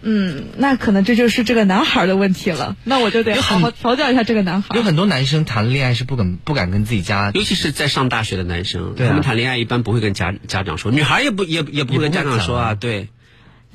[0.03, 4.75] 嗯，那可能这就是这个男孩的问题了， 那我就得好好调教一下这个男孩。
[4.75, 13.09] 有很多男生谈恋爱是不敢不敢跟自己家，尤其是在上大学的男生，对啊他们谈恋爱一般不会跟家家长说，女孩也不也也不会跟家长说啊，对。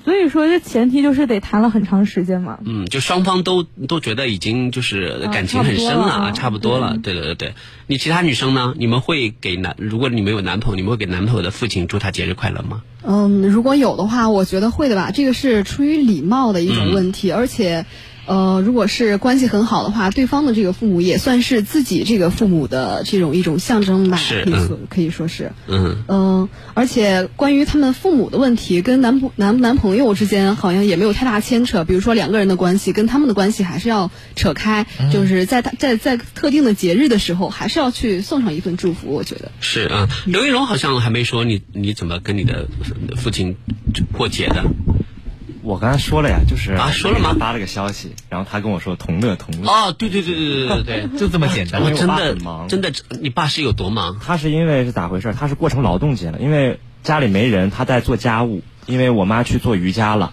[0.08, 2.58] 所以说，这前提就是得谈了很长时间嘛。
[2.64, 6.96] 嗯，就双方都都觉得已经就是感情很深了啊，差不多了。
[6.96, 7.54] 对对对对，
[7.86, 8.72] 你其他女生呢？
[8.78, 12.80] 你们会给男，如果你们有男朋友，你们会给男朋友的父亲祝他节日快乐吗？
[13.02, 15.10] 嗯，如果有的话，我觉得会的吧。
[15.10, 17.84] 这个是出于礼貌的一种问题，而且，
[18.28, 25.52] 呃，如果是关系很好的话，对方的这个父母也算是自己这个父母的这种一种象征吧，可以说、可以说是。
[25.66, 31.84] 嗯嗯，而且关于他们父母的问题，跟男朋男男朋友之间好像也没有太大牵扯。
[31.84, 39.08] 比如说两个人的关系，跟他们的关系还是要扯开，就是在他在在特定的节日的时候，还是要去送上一份祝福。
[39.14, 42.68] 我觉得是啊，刘玉荣好像还没说你你怎么跟你的
[43.16, 43.56] 父亲
[44.12, 44.64] 过节的。
[45.68, 49.70] 我刚才说了呀，就是啊说了吗发了个消息，然后他跟我说同乐同乐。
[49.70, 51.80] 哦，对对对对对对对，就这么简单。
[51.84, 54.18] 我真的很忙真的，你爸是有多忙？
[54.24, 55.34] 他是因为是咋回事？
[55.38, 58.62] 他是过成劳动节了，因为家里没人，他在做家务。
[58.86, 60.32] 因为我妈去做瑜伽了，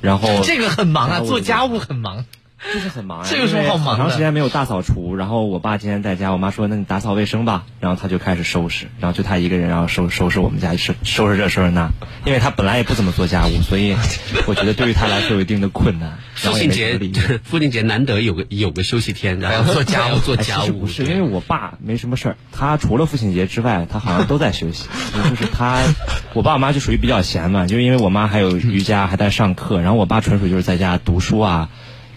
[0.00, 2.24] 然后这个很忙啊，做家务很忙。
[2.72, 3.26] 就是很忙呀。
[3.28, 11.90] 这有什么好忙长时间没有大扫除，然后我爸今天在家，我妈说：“那你打扫卫生吧。”然后他就开始收拾，然后就他一个人，然后收收拾我们家，收收拾这收拾那。
[12.24, 13.96] 因为他本来也不怎么做家务，所以
[14.46, 16.18] 我觉得对于他来说有一定的困难。
[16.36, 17.00] 父亲节
[17.44, 24.86] 父亲节难得有个有个休息天，然后做家务做哎家务，不是，因为我爸没什么事儿，他除了父亲节之外，他好像都在休息。
[25.30, 25.80] 就是他，
[26.34, 31.70] 我爸我妈就属于比较闲嘛，就是因为我妈还有瑜伽，还在上课，然后我爸纯属就是在家读书啊、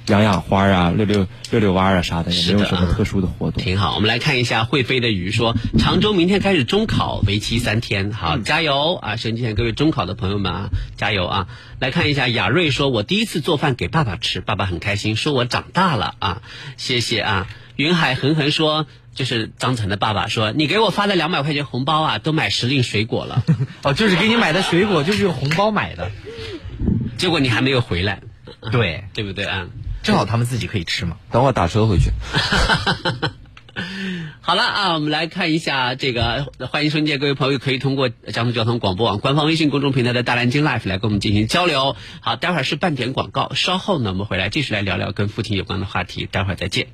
[0.09, 3.63] 养养花啊、遛遛遛遛弯啊啥的，也没有什么特殊的活动。
[3.63, 3.95] 挺好。
[3.95, 9.15] 我们来看一下会飞的鱼说，常州明天开始中考，为期三天，好，加油啊！
[9.15, 11.47] 收音机前各位中考的朋友们啊，加油啊！
[11.79, 16.41] 来看一下雅瑞说，我第一次做饭给爸爸吃，爸爸很开心，说我长大了啊，
[16.77, 17.47] 谢谢啊。
[17.75, 18.87] 云海恒恒说。
[19.15, 23.43] 就是张晨的爸爸说：“你给我发的两百块钱红包啊，都买时令水果了。
[23.83, 26.09] 哦，就是给你买的水果，就是用红包买的。
[27.17, 28.21] 结果你还没有回来，
[28.71, 29.67] 对，对不对啊？
[30.03, 31.17] 正好他们自己可以吃嘛。
[31.31, 32.11] 等会儿打车回去。
[34.41, 41.95] 好了啊，我们来看一下这个，欢迎收听各位朋友可以通过江苏交通广播网官方微信公众平台的大蓝鲸 Life 来跟我们进行交流。
[42.19, 46.87] 好，待会儿是半点广告，稍后呢我们回来继续来聊聊跟父亲有关的话题，待会儿再见。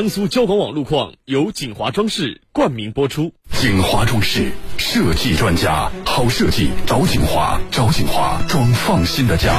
[0.00, 3.34] 江苏交管网路况由锦华装饰冠名播出。
[3.60, 9.52] 锦华装饰设计专家，好设计找锦华，找锦华装放心的家。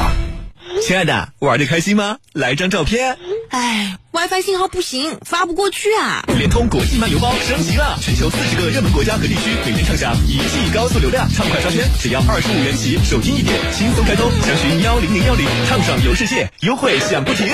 [0.82, 2.18] 亲爱的，玩的开心吗？
[2.34, 3.20] 来张照片。
[3.52, 6.26] 哎，WiFi 信号不行，发不过去啊！
[6.36, 14.32] 联通国际漫游包升级了，全球四十个热门国家和地区，每天畅享一 G 高速流量，畅快刷圈，只要二十五元起，手机一点，轻松开通。
[14.42, 17.46] 详询幺零零幺零，畅爽游世界，优惠享不停。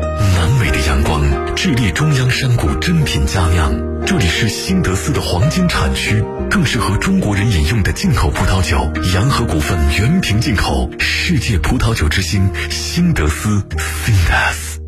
[0.00, 0.77] 南美的
[1.60, 3.74] 智利中央山谷珍品佳酿，
[4.06, 8.78] 这里是新德斯的黄金产区，更适合中国人饮用的进口葡萄酒。
[9.12, 14.78] 洋河股份原瓶进口，世界葡萄酒之星，新德斯 Sindas。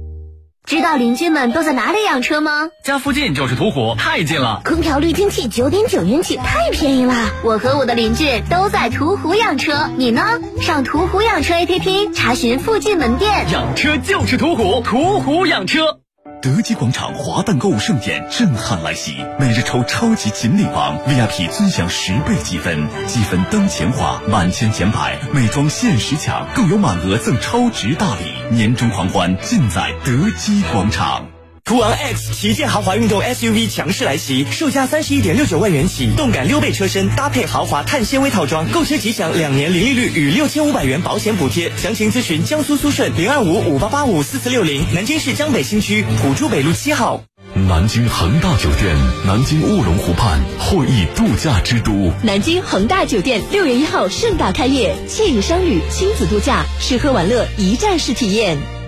[0.65, 2.69] 知道邻居们都在哪里养车吗？
[2.85, 4.63] 家附近就是途虎，太近了。
[4.65, 7.13] 空调滤清器九点九元起，太便宜了。
[7.43, 10.23] 我和我的邻居都在途虎养车，你呢？
[10.61, 13.51] 上途虎养车 APP 查询附近门店。
[13.51, 15.99] 养车就是途虎，途虎养车。
[16.43, 31.27] 德基广场华诞购物盛典震撼来袭，每日抽超级锦鲤王 VIP 尊享十倍积分，积分当前花，满千减百，美妆限时抢，更有满额赠超值大礼，年终狂欢尽在德基广场。
[31.65, 41.71] 途昂 X 旗舰豪华运动 SUV 强势来袭，售价三十一点六九万元起，动感溜背车身搭配豪华碳纤维套装，购车即享两年零利率与六千五百元保险补贴。
[41.77, 47.23] 详情咨询江苏苏顺零二五五八八五四四六零，南京市江北新区浦珠北路七号。
[47.55, 48.97] 南京恒大酒店，
[49.27, 52.13] 南京卧龙湖畔会议度假之都。
[52.23, 58.80] 南京恒大酒店六月一号盛大开业，惬意商旅，亲子度假，吃喝玩乐一站式体验。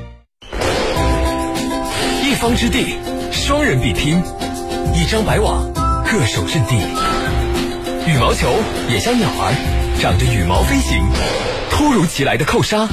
[2.42, 2.96] 方之地，
[3.30, 4.20] 双人比拼，
[4.96, 5.62] 一张白网，
[6.04, 6.74] 各守阵地。
[8.04, 8.48] 羽毛球
[8.90, 9.54] 也像鸟儿，
[10.00, 10.98] 长着羽毛飞行。
[11.70, 12.88] 突如其来的扣杀，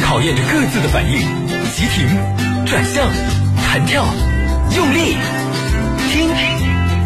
[0.00, 1.20] 考验着各自的反应。
[1.76, 2.08] 急停，
[2.64, 3.04] 转向，
[3.60, 4.06] 弹跳，
[4.74, 5.18] 用力，
[6.10, 6.30] 听，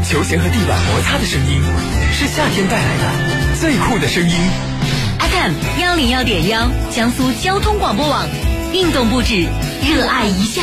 [0.04, 1.60] 球鞋和地板摩擦的声音，
[2.12, 4.36] 是夏天带来的最酷的声音。
[5.18, 8.28] FM 幺零幺点幺，江苏交通广播网，
[8.72, 9.48] 运动不止，
[9.82, 10.62] 热爱一下。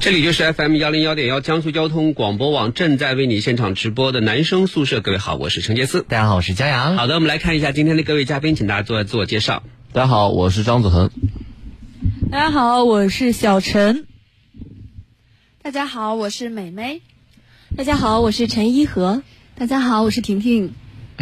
[0.00, 5.02] 这里就是 FM 幺零幺点幺江苏交通广播网正在为你现场直播的男生宿舍。
[5.02, 6.00] 各位好，我是陈杰思。
[6.00, 6.96] 大家好，我是江阳。
[6.96, 9.62] 好的，我们来看一下今天的各位嘉宾，请大家做自我介绍。
[9.92, 11.10] 大家好，我是张子恒。
[12.30, 14.06] 大家好，我是小陈。
[15.60, 17.02] 大家好，我是美美。
[17.76, 19.22] 大家好，我是陈一和。
[19.54, 20.72] 大家好，我是婷婷。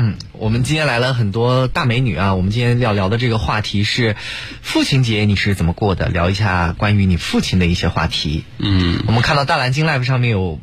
[0.00, 2.37] 嗯，我们今天来了很多大美女啊！
[2.37, 4.14] 我们今天要聊的这个话题是
[4.62, 6.08] 父亲节你是怎么过的？
[6.08, 8.44] 聊一下关于你父亲的一些话题。
[8.58, 10.61] 嗯，我们看到大蓝鲸 Live 上面有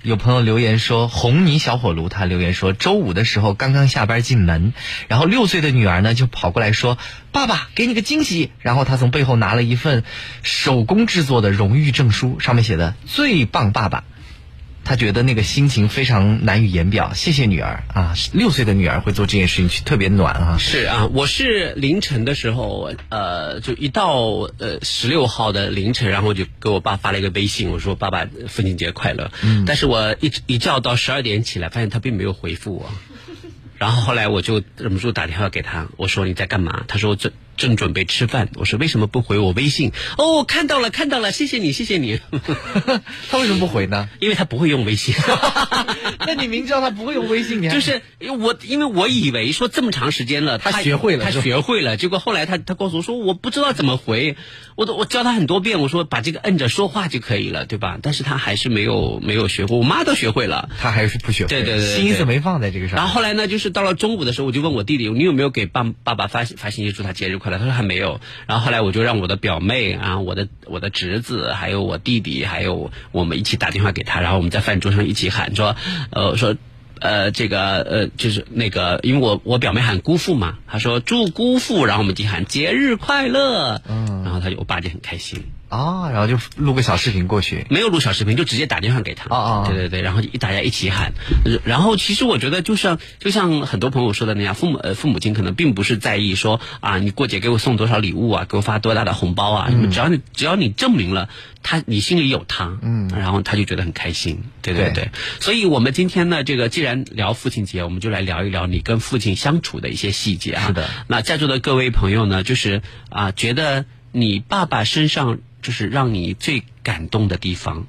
[0.00, 4.72] 有朋友留言说，红泥小火炉他留言说，周五的时候刚刚下班进门，
[5.06, 6.96] 然后六岁的女儿呢就跑过来说
[7.30, 10.02] ：“爸爸，给你个惊喜。”然后他从背后拿了一份
[10.42, 14.04] 手工制作的荣誉证书，上面写的“最棒爸爸”。
[14.88, 18.14] 他觉得那个心情非常难以言表，谢谢女儿啊！
[18.32, 20.56] 六岁的女儿会做这件事情，特别暖啊！
[20.58, 24.16] 是啊，我是凌晨的时候，呃，就一到
[24.56, 29.30] 呃十六号的凌晨，然后就给我爸发了一个微信，我说爸爸父亲节快乐。
[29.42, 32.90] 嗯，但是我一一觉到十二点起来，发现他并没有回复我，
[33.76, 36.84] 然后后来我就忍不住打电话给他，我说你在干嘛？
[36.88, 38.48] 他说正正准备吃饭。
[38.54, 39.92] 我说为什么不回我微信？
[40.16, 42.18] 哦，看到了，看到了，谢谢你，谢谢你。
[43.30, 44.08] 他为什么不回呢？
[44.20, 45.14] 因为他不会用微信。
[46.26, 48.00] 那你明知道他不会用微信，你就是
[48.40, 51.96] 我，因为我以为说这么长时间了，他学会了他学会了。
[51.96, 54.36] 结果后来他他告诉我说，我不知道怎么回，
[54.76, 57.98] 我都我教他很多遍，我说把这个摁着说话就可以了，对吧？
[58.00, 62.96] 但是他还是没有没有学会，我妈都学会了，他还是不学会，对对对对心思没放在这个上。
[62.96, 67.58] 然后后来呢，就是到了中午的时候，我就问我弟弟，你有没有给爸爸爸发发信息祝他节日快乐？
[67.58, 68.20] 他说还没有。
[68.46, 75.76] 然后后来我就让我的表妹啊，我的我的侄子，还有我弟弟，还有我们一起打电话给他，然后我们在饭桌上一起喊说，
[76.10, 76.56] 呃说。
[77.00, 89.26] 呃，这个呃，就是那个，因为我我表妹喊姑父嘛，她说祝姑父，然后我们一起喊节日快乐，嗯，然后他就我爸就很开心，啊，然后就录个小视频过去，没有录小视频，就直接打电话给他。
[89.26, 91.12] 哦哦对对对，然后一大家一起喊。
[91.44, 101.28] 呃然后其实我觉得，就像就像很多朋友说的那样，父母呃父母亲可能并不是在意说啊，你过节给我送多少礼物啊，给我发多大的红包啊，只要你只要你证明了
[101.62, 104.44] 他你心里有他，嗯，然后他就觉得很开心。
[104.62, 110.66] 对对对对，所以我们今天呢，这个既然聊父亲节，我们就来聊一聊你跟父亲相处的一些细节啊。
[110.68, 110.88] 是的。
[111.08, 117.86] 那在座的各位朋友呢，就是啊，觉得你爸爸身上就是让你最感动的地方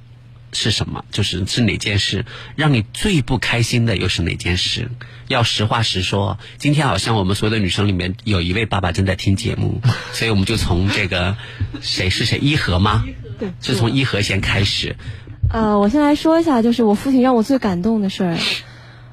[0.52, 1.04] 是什么？
[1.10, 2.24] 就是是哪件事
[2.56, 3.96] 让你最不开心的？
[3.96, 4.90] 又是哪件事？
[5.28, 6.38] 要实话实说。
[6.58, 9.80] 今天好像我们所有的女生里面有一位爸爸正在听节目，
[10.12, 11.36] 所以我们就从这个
[11.80, 13.04] 谁是谁一和吗？
[13.38, 14.96] 对，是从一和先开始。
[15.52, 18.36] 呃，我先来说一下，就是我父亲让我最感动的事儿。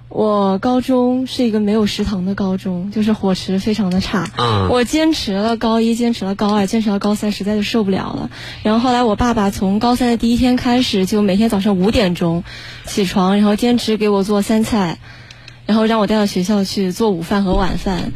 [0.10, 4.30] 我高中是一个没有食堂的高中，就是伙食非常的差。
[4.38, 8.30] 嗯我坚持了高一，坚持了高二，坚持到高三，实在是受不了了。
[8.64, 12.44] 然后后来我爸爸从高三的第一天开始，就每天早上五点钟
[12.86, 14.98] 起床，然后坚持给我做三菜，
[15.66, 18.14] 然后让我带到学校去做午饭和晚饭。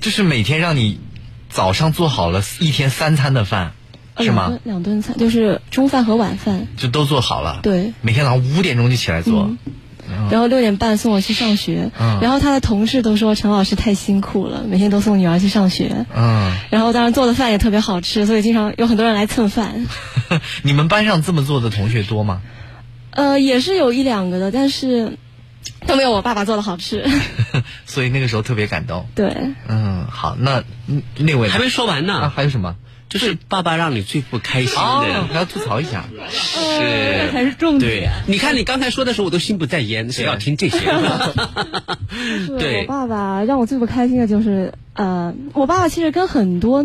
[0.00, 1.00] 就是每天让你
[1.50, 3.72] 早上做好了一天三餐的饭，
[4.18, 4.60] 是吗呃两顿？
[4.64, 6.68] 两顿菜，就是中饭和晚饭。
[6.76, 7.60] 就都做好了。
[7.62, 9.50] 对，每天早上五点钟就起来做。
[10.30, 16.06] 然后六点半送我去上学，嗯然后他的同事都说陈老师太辛苦了，每天都送女儿去上学。
[16.14, 19.86] 嗯，然后当然做的饭也特别好吃，所以经常有很多人来蹭饭。
[20.62, 22.40] 你们班上这么做的同学多吗？
[23.10, 25.18] 呃，也是有一两个的，但是
[25.86, 27.04] 都没有我爸爸做的好吃。
[27.84, 29.06] 所以那个时候特别感动。
[29.14, 29.34] 对，
[29.68, 32.76] 嗯，好，那嗯那位还没说完呢啊，还有什么？
[33.12, 36.06] 就是爸爸让你最不开心的，哦，还要吐槽一下。
[36.30, 37.30] 是。
[37.30, 40.78] 才是重对，你看你刚才说的时候，我都心不在焉，谁要听这些？
[40.78, 40.86] 是
[42.58, 42.82] 对。
[42.82, 46.84] 我爸爸让我最不开心的就是，呃，我爸爸其实跟很多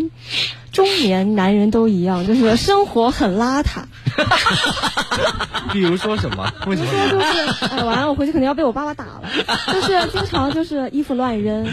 [0.72, 3.84] 中年男人都一样，就是生活很邋遢。
[5.74, 6.52] 比如说什么？
[6.65, 6.91] 为什么？
[7.12, 9.22] 就是，哎，完了，我回去肯定要被我爸爸打了。
[9.74, 11.65] 就是经常就是衣服乱扔，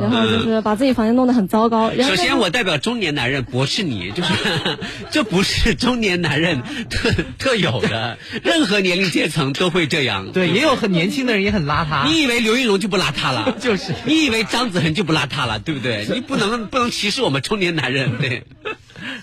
[0.00, 1.90] 然后就是把自己房间弄得很糟糕。
[1.90, 4.32] 然后首先，我代表中年男人驳斥你，就是
[5.10, 10.30] 这不是中年男人特特有的，任何年龄阶层都会这样。
[10.32, 12.06] 对，也有很年轻的人也很邋遢。
[12.08, 13.56] 你以为刘玉荣就不邋遢了？
[13.60, 15.79] 就是你以为张子恒就不邋遢了，对不对？
[15.82, 18.44] 对你不能不能歧视我们中年男人，对。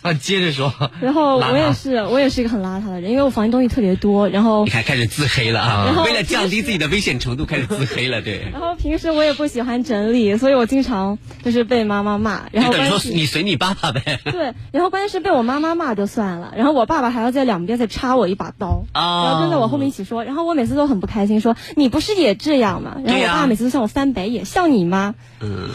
[0.02, 0.74] 啊，接着说。
[1.02, 5.93] 然后我也是，我也是一个很邋遢的人，因为我房间东西特别多，然后你看，开始自黑了然啊！
[5.95, 8.50] 后为了降低自己的危险程度，开始自黑了，对。
[8.52, 12.43] 然后平时我也不喜欢整理，所以我经常就是被妈妈骂。
[12.52, 14.20] 然后就等于说你随你爸爸呗。
[14.32, 22.98] 对，然后关键是被我妈妈骂就算了，然后我爸爸还要在两边再插我一把刀，啊然后跟在我后面一起说，然后我每次都很不开心，说你不是也这样吗？
[23.04, 25.16] 然后我爸每次都向我翻白眼，像你吗？
[25.39, 25.70] 嗯，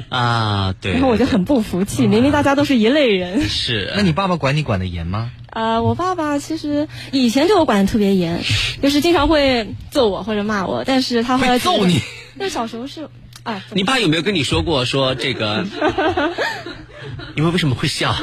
[0.08, 0.92] 啊，对。
[0.92, 3.48] 然后我就很不服气，明明大家都是一类人。
[3.48, 3.92] 是。
[3.96, 5.30] 那你爸爸管你管的严吗？
[5.50, 8.42] 呃，我爸爸其实以前对我管的特别严，
[8.82, 12.00] 就是经常会揍我或者骂我，但是他会揍你。
[12.38, 13.08] 那小时候是，
[13.42, 15.66] 哎，你爸有没有跟你说过说这个？
[17.34, 18.14] 你们为什么会笑？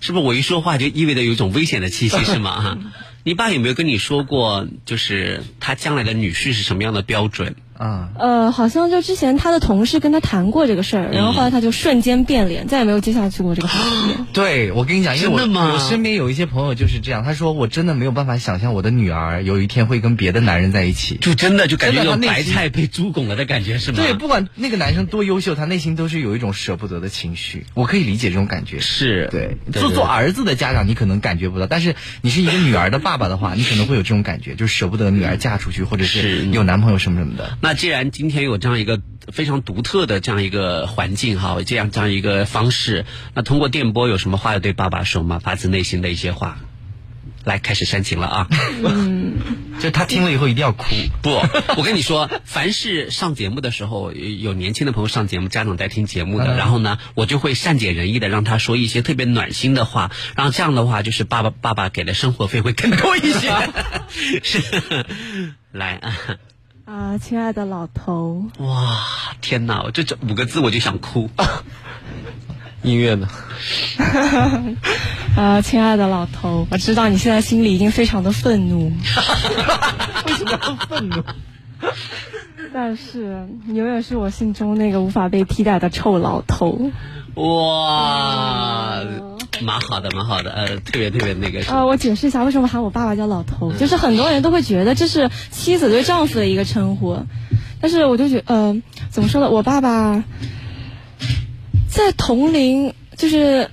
[0.00, 2.60] 是不是我一说话就意味着有一种危险的气息是吗？
[2.60, 2.78] 哈，
[3.24, 7.54] 你爸有没有跟你说过，就是他将来的女婿是什么样的标准？
[7.82, 14.14] 啊，呃，好像就之前他的同事跟他谈过这个事儿，然后后来他就瞬间变脸，再也没有接下去过这个 话题。
[14.32, 23.96] 对，我跟你讲，因为我我身边有一些朋友就是这样，他说我真的没有办法想象我的女儿有一天会跟别的男人在一起，就真的就感觉有真的他内心白菜被猪拱了的感觉是吗？
[23.96, 27.66] 对，不管那个男生多优秀，他内心都是有一种舍不得的情绪。
[27.74, 28.78] 我可以理解这种感觉。
[28.78, 37.58] 是对，做做儿子的家长，你可能感觉不到，但是你是一个女儿的爸爸的话，你可能会有这种感觉，就是舍不得女儿嫁出去，或者是是有男朋友什么什么的。
[37.60, 39.00] 那既然今天有这样一个
[39.32, 43.04] 非常独特的这样一个环境哈，这样这样一个方式，
[43.34, 45.38] 那通过电波有什么话要对爸爸说吗？
[45.38, 46.58] 发自内心的一些话。
[47.44, 48.48] 来，开始煽情了啊！
[48.84, 49.34] 嗯，
[49.82, 50.84] 就他听了以后一定要哭。
[51.22, 51.30] 不，
[51.76, 63.52] 我跟你说，凡是上节目的时候，有有年轻的朋友上节目，家长在听节目的，嗯然后呢，我就会善解人意的让他说一些特别暖心的话，然后这样的话，就是爸爸爸爸给的生活费会更多一些。
[64.44, 64.62] 是，
[65.72, 66.16] 来啊！
[66.84, 68.98] 啊，亲爱的老头，哇，
[69.40, 69.82] 天哪！
[69.84, 71.30] 我这这五个字我就想哭。
[72.82, 73.28] 音乐呢？
[75.36, 78.90] 啊，亲爱的老头，我知道你现在心里已经非常的愤怒，
[80.26, 81.22] 为什么要愤怒？
[82.74, 86.90] 但是你永远是我心中那个无法被替代的臭老头。
[87.34, 89.00] 哇，
[89.62, 91.78] 蛮好的，蛮好的，呃，特别特别那个什么。
[91.78, 97.18] 啊，我解释一下为什么喊我爸爸叫老头，就是很多人都会觉得这是妻子对丈夫的一个称呼，
[97.80, 100.22] 但是我就觉呃，怎么说呢，我爸爸
[101.88, 103.70] 在同龄，就是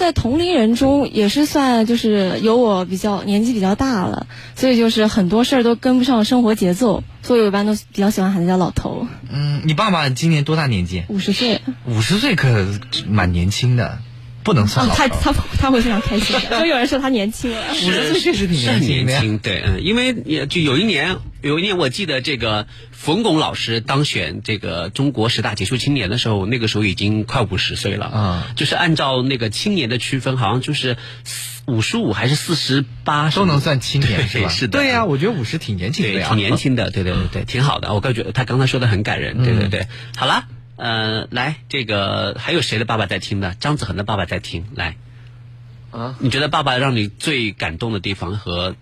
[0.00, 4.26] 在同龄人中也是算就是有我比较年纪比较大了，
[4.56, 9.06] 所以就是很多事儿都跟不上生活节奏，所以我一般都比较喜欢喊他叫老头。
[9.30, 11.04] 嗯，你爸爸今年多大年纪？
[11.08, 11.60] 五十岁。
[11.84, 12.66] 五十岁可
[13.08, 13.98] 蛮年轻的，
[14.42, 14.88] 不能算。
[14.88, 17.58] 他他他会非常开心的， 就有人说他年轻了。
[17.72, 30.96] 五十岁确实挺年轻的年轻，对，嗯，因为也就有一年，有一年我记得这个冯巩老师当选这个中国十大杰出青年的时候，那个时候已经快五十岁了啊，就是按照那个青年的区分，好像就是
[31.66, 34.48] 五十五还是四十八都能算青年是吧？
[34.48, 37.92] 是的，对呀、我觉得五十挺年轻的挺年轻的，对对对对，挺好的。
[37.94, 39.86] 我感觉他刚才说的很感人，对对对。
[40.16, 40.46] 好了，
[40.80, 43.54] 呃，来，这个还有谁的爸爸在听呢？
[43.60, 44.96] 张子恒的爸爸在听，来。
[45.90, 48.74] 啊，你觉得爸爸让你最感动的地方和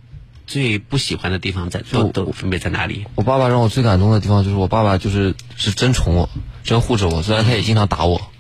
[0.47, 3.05] 最不喜欢的地方在都都分别在哪里？
[3.17, 6.31] 我爸爸让我最感动的地方就是我爸爸就是是真宠我，
[6.63, 8.31] 真护着我，虽然他也经常打我。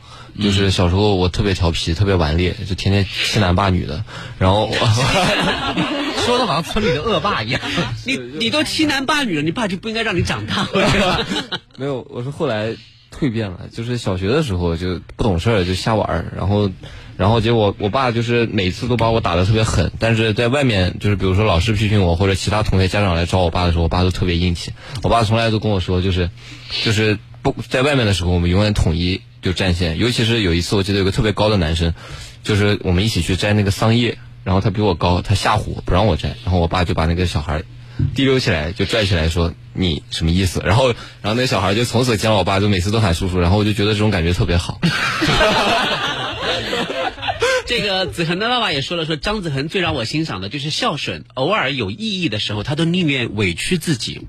[0.41, 4.05] 就是小时候我特别调皮，特别顽劣，就天天欺男霸女的。
[4.39, 4.71] 然后
[6.25, 7.61] 说的好像村里的恶霸一样。
[8.07, 11.27] 你你都欺男霸女了，你爸就不应该让你长大，对吧？
[11.77, 12.77] 没有，我是后来
[13.19, 16.71] 蜕变了，就是小学的时候就不懂事儿，就瞎玩儿，然后，
[17.17, 24.73] 然后结果我爸就是每次都把我打得特别狠，但是在外面就是比如说老师批评我或者其他同学家长来找我爸的时候，我爸都特别硬气。
[25.03, 26.31] 我爸从来都跟我说，就是，
[26.85, 29.99] 就是不在外面的时候，我们永远统一就战线。
[29.99, 31.95] 尤其是有一次，我记得有个特别高的男生，
[32.45, 37.65] 就是我们一起去摘那个桑叶，然后他比我高，他吓唬我不让我摘，然后我爸就把那个小孩。
[38.15, 40.63] 提溜起来就拽起来说你什么意思？
[40.65, 40.89] 然后
[41.23, 44.81] 然后那小孩就从此见了我爸就每次都喊叔叔，然后我就觉得这种感觉特别好。
[47.67, 54.27] 这个子恒的爸爸也说了，说张子恒最让我欣赏的就是孝顺，偶尔有意义的时候，他都宁愿委屈自己。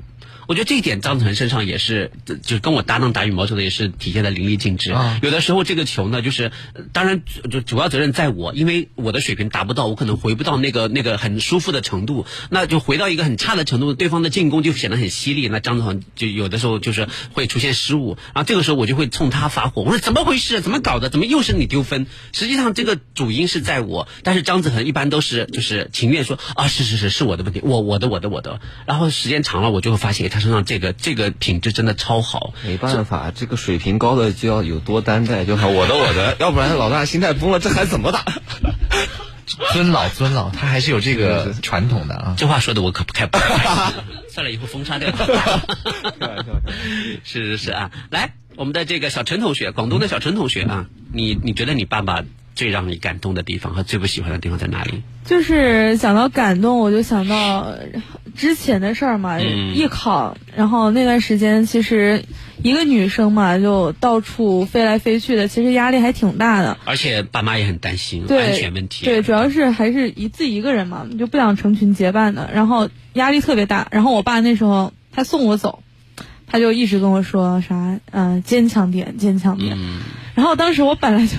[0.49, 4.91] 我觉得这一点张子恒身上也是，呃就是跟我搭档打羽毛球的也是体现的淋漓尽致。
[4.91, 7.21] 啊有的时候这个球呢，就是呃当然
[7.51, 20.61] 就主要责任在我，因为我的水平达不到，我可能回不到那个那个很舒服的程度，那就回到一个很差的程度，对方的进攻就显得很犀利，那张子恒就有的时候就是会出现失误，然后这个时候我就会冲他发火，我说怎么回事？
[20.61, 21.09] 怎么搞的？
[21.11, 22.07] 怎么又是你丢分？
[22.31, 32.53] 实际上这个主因是在我，但是张子恒一般都是就是情愿说啊是是是是我的问题，我我的我的我的，然后时间长了我就会发现他他身上这个这个品质真的超好。
[32.65, 38.23] 没办法，这个水平高的就要有多担待，就好我的我的， 要不然老大心态崩了，这还怎么打？
[39.73, 42.35] 尊老尊老，他还是有这个传统的啊。
[42.37, 43.37] 这话说的我可不开不
[44.29, 45.11] 算了，以后封杀掉。
[47.25, 52.23] 是是是啊，来，我们的这个小陈同学，广东的小陈同学啊，你你觉得你爸爸
[52.55, 55.01] 最让你感动的地方和最不喜欢的地方在哪里？
[55.25, 57.73] 就是想到感动，我就想到
[58.39, 62.23] 之前的事儿嘛，嗯艺考，然后那段时间其实
[62.63, 66.77] 一个女生嘛，就到处飞来飞去的，其实压力还挺大的。
[66.85, 69.03] 而且爸妈也很担心对安全问题。
[69.03, 73.89] 对，主要是还是一自己一个人嘛，就不想成群结伴的，然后压力特别大。
[73.91, 75.83] 然后我爸那时候他送我走，
[76.47, 79.77] 他就一直跟我说啥，嗯、坚强点，坚强点。
[80.33, 81.33] 然后当时我本来就，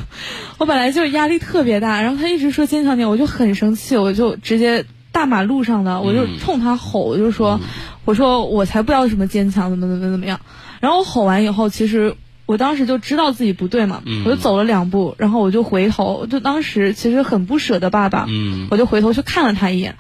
[0.59, 7.61] 我本来就压力特别大，然后他一直说坚强点，我就很生气，我就直接大马路上的，我就冲他吼，我就说，
[8.05, 10.41] 我说我才不要什么坚强，怎么怎么怎么样。
[10.81, 14.25] 然后我吼完以后，其实我当时就知道自己不对嘛，嗯。
[14.25, 18.69] 我就走了两步，然后我就回头，就当时其实很不舍得爸爸，嗯。
[18.71, 19.97] 我就回头去看了他一眼，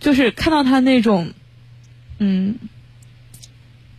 [0.00, 1.32] 就是看到他那种，
[2.18, 2.56] 嗯，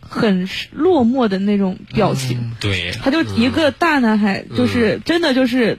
[0.00, 2.52] 很落寞的那种表情。
[2.60, 5.78] 对，他就一个大男孩，就是真的就是，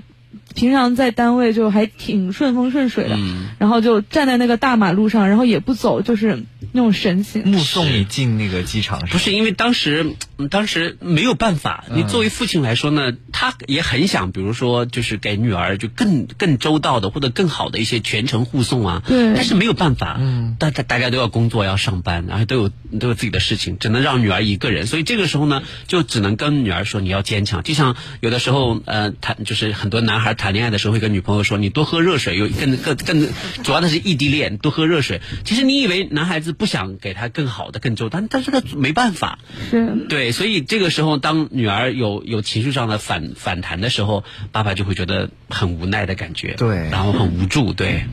[0.55, 3.17] 平常在单位就还挺顺风顺水的，
[3.59, 7.43] 然后就站在那个大马路上，然后也不走，就是那种神情。
[7.45, 11.85] 目送你进那个机场，不是因为当时，嗯当时没有办法。
[11.93, 19.03] 你作为父亲来说呢，他也很想，比如说，就是给女儿就更更周到的或者更好的一些全程护送啊。
[19.07, 24.87] 对但是没有办法，嗯，大大大家都要工作要上班，然后都有都有自己的事情，只能让女儿一个人。
[24.87, 27.63] 所以这个时候呢，就只能跟女儿说你要坚强。
[27.63, 33.29] 就像有的时候，呃，谈就是很多男孩谈恋爱的时候会跟女朋友说，你多喝热水，有更更更
[33.63, 35.21] 主要的是异地恋，多喝热水。
[35.43, 39.39] 其实你以为男孩子不想给他更好的、更周，但但是他没办法。
[39.69, 48.05] 是对，所以这个时候，当女儿有有情绪上的反反弹的时候，爸爸就会觉得很无奈的感觉，对然后很无助，对。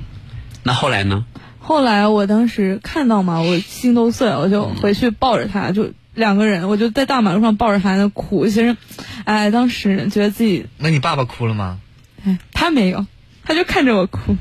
[0.65, 1.25] 那后来呢？
[1.59, 8.47] 后来我当时看到嘛，我心都碎了，我就回去抱着他，就两个人，我就在大马路上抱着他那哭。
[8.47, 8.77] 其实，
[9.25, 11.79] 哎，当时觉得自己，那你爸爸哭了吗？
[12.25, 13.07] 哎，他没有，
[13.45, 14.37] 他就看着我哭。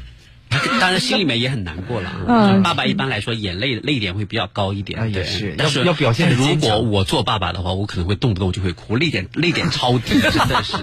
[0.80, 10.76] 当然心里面也很难过了爸爸一般来说眼泪泪点会比较高一点，啊也对是但是要要表现得但是如果我做爸爸的话，我可能会动不动就会哭，泪点泪点超低， 真的是。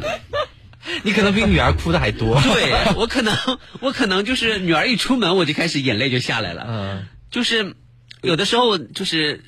[1.02, 2.40] 你可能比女儿哭的还多。
[2.40, 3.36] 对 我可能
[3.80, 7.74] 我可能就是女儿一出门我就开始眼泪就下来了，嗯，就是
[8.22, 9.42] 有的时候就是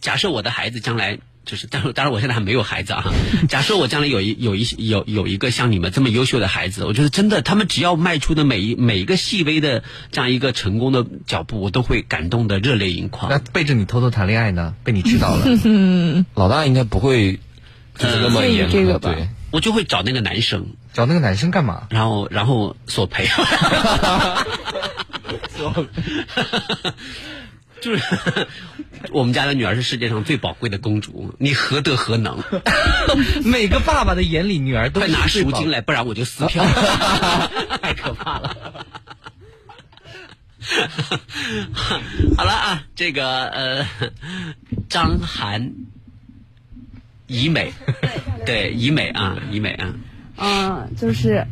[0.00, 1.18] 假设我的孩子将来。
[1.44, 3.04] 就是，当然，当然，我现在还没有孩子啊。
[3.48, 13.30] 假设我将来有一有一有有一个像你们这么优秀的孩子，我觉得真的，他们只要迈出的每一每一个细微的这样一个成功的脚步，我都会感动的热泪盈眶。
[13.30, 14.74] 那背着你偷偷谈恋爱呢？
[14.84, 15.44] 被你知道了。
[15.64, 17.38] 嗯，老大应该不会
[17.98, 21.86] 就是那么严这个吧对，我就会找那个男生，找那个男生干嘛？
[21.92, 23.28] 然后然后索赔。
[27.84, 28.46] 就是
[29.12, 32.42] 我们家的女儿是世界上最宝贵的公主，你何德何能？
[33.44, 36.64] 每个爸爸的眼里，女儿都快拿是宝赎金来，不然我就撕票，
[37.82, 38.86] 太可怕了。
[42.38, 43.86] 好了啊，这个呃，
[44.88, 45.74] 张涵
[47.26, 47.70] 怡美，
[48.46, 49.94] 对怡美啊，怡美啊，
[50.38, 51.46] 嗯，就是，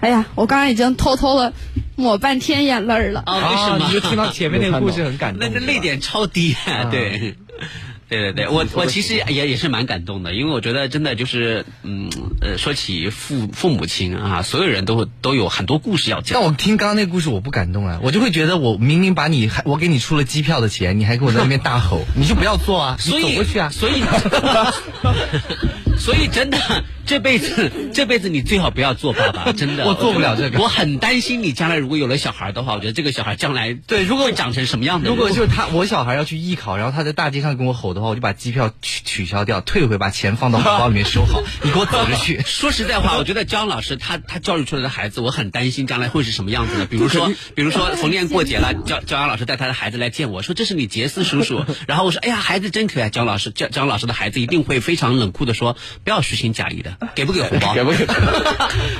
[0.00, 1.52] 哎呀，我刚刚已经偷偷的
[1.96, 3.22] 抹半天眼泪了。
[3.26, 3.86] 啊，为什么？
[3.86, 7.36] 你就听到前面那个故事很感动 那那泪点超低啊，对。
[8.08, 12.08] 对对对，我我其实也也是蛮感动的，因为我觉得真的就是，嗯
[12.40, 16.48] 呃，说起父父母亲啊，所有人都都有很多故事要讲但。
[16.48, 23.70] 我听刚刚那个故事，我不感动啊，我就会觉得我明明把你还我给你出了机票的钱，你还给我在那边大吼， 你就不要做啊，你所以走过去啊。
[23.70, 24.02] 所以
[25.98, 26.58] 所以真的
[27.06, 35.08] 这辈子这辈子你最好不要做爸爸，真的， 我做不了这个我很担心你将来如果有了小孩的话，我觉得这个小孩将来对如果会长成什么样的？
[35.08, 42.40] 如果就是他，我小孩要去艺考，然后他在大街上跟我吼的话，我就把机票取取消掉，退回，把钱放到红包里面收好， 你给我走着去。
[42.46, 46.86] 说实在话，我觉得姜老师他他教育出来的孩子，我很担心将来会是什么样子的。
[46.86, 53.10] 比如 说，比如说逢年过节了，姜姜阳老师带他的孩子来见我说这是你杰斯叔叔，然后我说哎呀孩子真可爱。
[53.10, 57.72] 姜老师姜姜老师的孩子一定会非常冷酷的说不要虚情假意的，给不给红包？
[57.72, 58.06] 给不给？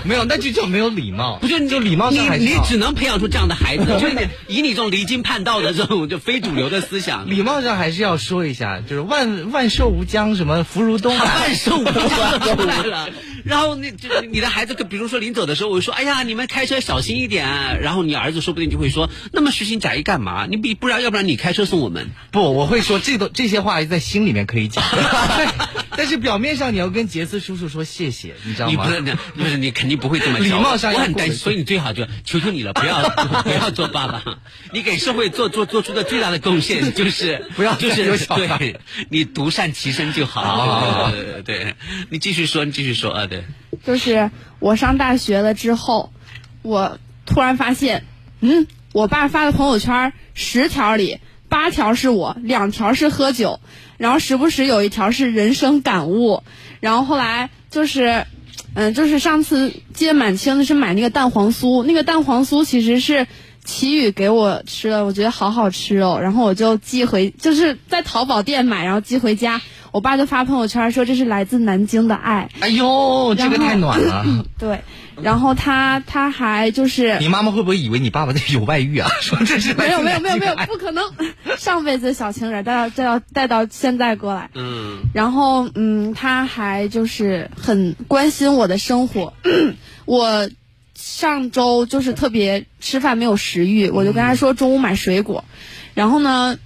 [0.05, 1.36] 没有，那就叫没有礼貌。
[1.38, 13.09] 不就就礼貌你你上还是好只能培养出这样的孩子，就是你以你这种离经叛道的这种就非主流的思想，礼貌上还是要说一下，就是万万寿无疆，什么福如东海， 万寿无疆都出来了。
[13.45, 17.47] 然后那就你的孩子，比如说临走的时候，我就说，哎呀，你们开车小心一点。
[17.80, 20.47] 然后你儿子说不定就会说，那么虚情假意干嘛？
[20.51, 22.11] 你比不然，要不然你开车送我们。
[22.32, 24.82] 不，我会说这都这些话在心里面可以讲，
[25.97, 28.70] 但是表面上你要跟杰斯叔叔说谢谢，你知道吗？
[28.72, 33.09] 你不是，不是，你肯定不会这么礼貌上我很担心，所以你最好就求求你了，不要
[33.45, 34.24] 不要做爸爸。
[34.72, 38.75] 你给社会做做做出的最大的贡献就是不要就是有小孩对，
[39.10, 40.42] 你独善其身就好。
[40.42, 41.74] 好对对对对，
[42.10, 43.44] 你继续说，你继续说啊，对。
[43.84, 46.12] 就是我上大学了之后，
[46.62, 48.04] 我突然发现，
[48.40, 53.60] 嗯，我爸发的朋友圈十条里八条是我，两条是喝酒，
[53.98, 56.42] 然后时不时有一条是人生感悟，
[56.80, 58.26] 然后后来就是，
[58.74, 63.26] 嗯，就是上次接满清的是买那个蛋黄酥，那个蛋黄酥其实是。
[63.66, 69.60] 奇宇给我吃了，我觉得好好吃哦，然后我就寄回，就是在淘宝店买，然后寄回家。
[69.92, 72.50] 我爸就发朋友圈说这是来自南京的爱。
[72.60, 74.44] 哎呦，这个太暖了。
[74.58, 74.82] 对，
[75.22, 79.08] 然后他他还就是你妈妈会不会以为你爸爸有外遇啊？
[79.22, 81.02] 说这是没有没有没有没有不可能，
[81.56, 89.32] 上辈子小情人带到带到带到现在过来，嗯，然后嗯，他还就是很关心我的生活，
[90.04, 90.50] 我
[90.97, 95.44] 上周就是特别吃饭没有食欲，我就跟他说中午买水果，
[95.94, 96.59] 然后呢。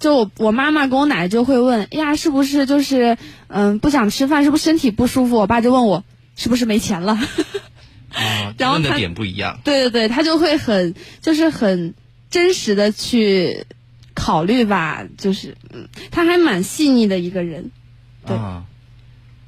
[0.00, 3.16] 就我我妈妈跟我奶奶就会问，哎呀，是不是就是
[3.46, 5.36] 嗯不想吃饭，是不是身体不舒服？
[5.36, 6.02] 我爸就问我
[6.34, 7.12] 是不是没钱了。
[8.10, 9.60] 啊， 然后他问的点不一样。
[9.62, 11.94] 对对对，他就会很就是很
[12.30, 13.64] 真实的去
[14.12, 17.70] 考虑吧，就是嗯，他还蛮细腻的一个人。
[18.26, 18.64] 对啊，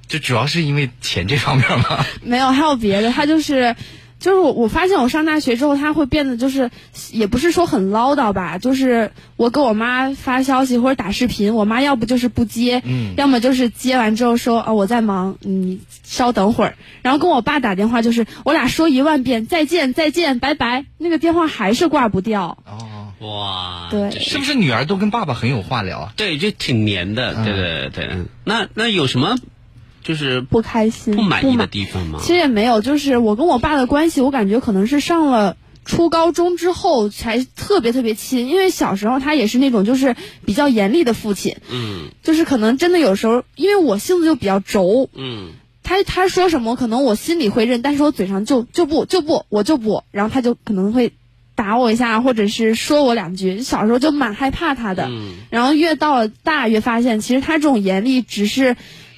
[0.06, 2.06] 就主要是因为钱这方面嘛。
[2.22, 3.74] 没有，还有别的，他就是。
[4.24, 6.70] 就是我，我发现我上大学之后，他会变得就是，
[7.12, 22.56] 也不是说很唠叨吧，就是我给我妈发消息或者打视频，我妈要不就是不接，嗯要么就是接完之后说啊我在忙，你稍等会儿，然后跟我爸打电话就是我俩说一万遍再见再见拜拜，那个电话还是挂不掉。
[22.64, 26.12] 哦，哇，对是不是女儿都跟爸爸很有话聊啊？
[26.16, 28.06] 对，就挺黏的，对对对。
[28.06, 29.36] 嗯那那有什么
[30.04, 32.20] 就是不开心、不满意的地方吗？
[32.22, 42.10] 其实也没有，就是我跟我爸的关系，我感觉可能是上了初高中之后才特别特别亲，因为小时候他也是那种就是比较严厉的父亲，嗯。
[42.22, 45.52] 就是可能真的有时候，因为我性子就比较轴，嗯。
[45.82, 51.12] 他他说什么可能我心里会认，但是我嘴上就就不就不我就不，然后他就可能会
[51.54, 55.34] 打我一下，或者是说我两句，小时候就蛮害怕他的，嗯。
[55.50, 58.76] 然后越到了大越发现，其实他这种严厉只是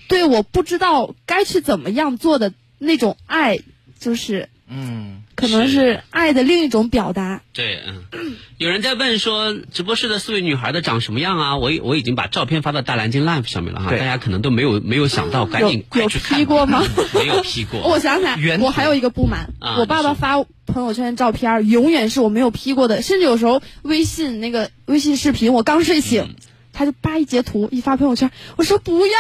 [0.08, 3.58] 对我不知道该去怎么样做的那种爱，
[3.98, 7.42] 就是嗯，可能是爱的另一种表达。
[7.52, 11.56] 对，嗯，有人在问说，直播室的四位女孩的长什么样啊？
[11.56, 16.38] 我已我已经把照片发到大蓝鲸 Live 上面了哈，大家可能都没有没有想到，赶紧有有快去看。
[16.38, 16.82] 批过吗？
[17.14, 17.80] 没有 P 过。
[17.88, 26.34] 我想起来，我还有一个不满，啊我爸爸发朋友圈照片永远是我没有 P 过的，甚至有时候微信那个微信视频，我刚睡醒，嗯
[26.76, 29.14] 他就叭一截图一发朋友圈，我说不要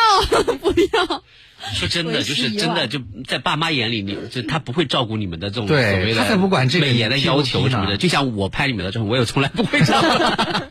[0.60, 1.22] 不要，
[1.72, 7.96] 说真的，就是真的，就在爸妈眼里，你就他不会照顾你们的这种所谓的他才不管这个美颜的要求什么的。
[7.96, 10.02] 就像我拍你们的照片，我也从来不会照。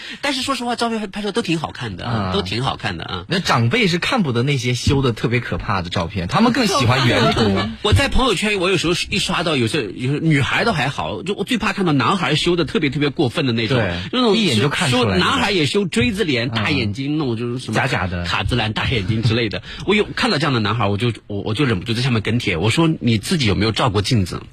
[0.20, 3.24] 但是说实话，照片拍出来都挺好看的，啊，啊都挺好看的啊。
[3.28, 7.42] 那长辈是看不得那些修的特别可怕的照片，他们更喜欢原图。
[7.82, 19.62] 我在朋友圈，我有时候一刷到，有时候有时候女孩都还好，就我最怕看到男孩修的特别特别过分的那种，对那种一眼就看出来修男孩也修锥子脸、大眼睛，那种就是什么假假的卡姿兰大眼睛之类的。
[19.86, 24.42] 我有看到这样的男孩，我就我我就忍不住在下面跟帖，我说你自己有没有照过镜子？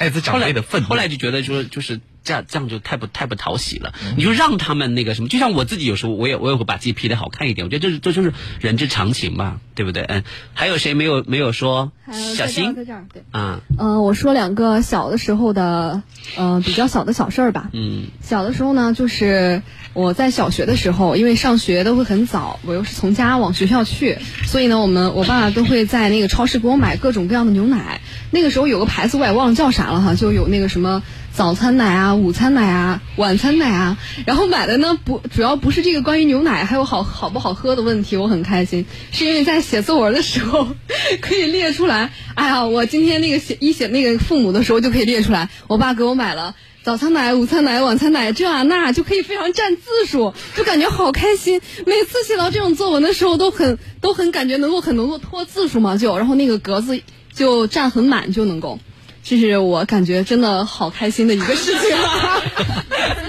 [0.00, 0.88] 来自长辈的愤怒。
[0.88, 3.92] 后来就觉得说，就是这样，这样就太不太不讨喜了。
[4.04, 7.66] 嗯你就让他们那个什么，就像我自己有时候，我也我也会把自己 P 的好看一点。
[7.66, 10.02] 我觉得这是这就是人之常情嘛，对不对？
[10.02, 10.22] 嗯，
[10.54, 11.92] 还有谁没有没有说
[12.36, 13.22] 小新在这儿，对。
[13.30, 13.60] 啊？
[13.78, 16.02] 嗯、我说两个小的时候的，
[16.36, 17.70] 呃，比较小的小事儿吧。
[17.72, 19.62] 嗯小的时候呢，就是
[19.94, 28.00] 我在小学的时候，因为上学都会很早，我又是从家往学校去，所以呢，我们我爸爸都会在那个超市给我买各种各样的牛奶。
[28.30, 31.02] 那个时候有个牌子我也忘了叫啥了哈，就有那个什么
[31.32, 33.98] 早餐奶啊、午餐奶啊、晚餐奶啊。
[34.26, 40.68] 然后买的呢不主要不是这个关于牛奶还有好好不好喝的问题，我很开心，是因为在写作文的时候
[41.20, 42.12] 可以列出来。
[42.34, 46.54] 哎呀，我今天那个写一写那个父母的时候就可以列出来，我爸给我买了。
[46.84, 51.60] 早餐奶、午餐奶、晚餐奶，这啊那啊就可以非常占字数，就感觉好开心。
[51.86, 57.00] 每次写到这种作文的时候，都很都很感觉能够很能够拖字数嘛，就然后那个格子
[57.32, 58.80] 就占很满就能够，
[59.22, 62.42] 这是我感觉真的好开心的一个事情啊！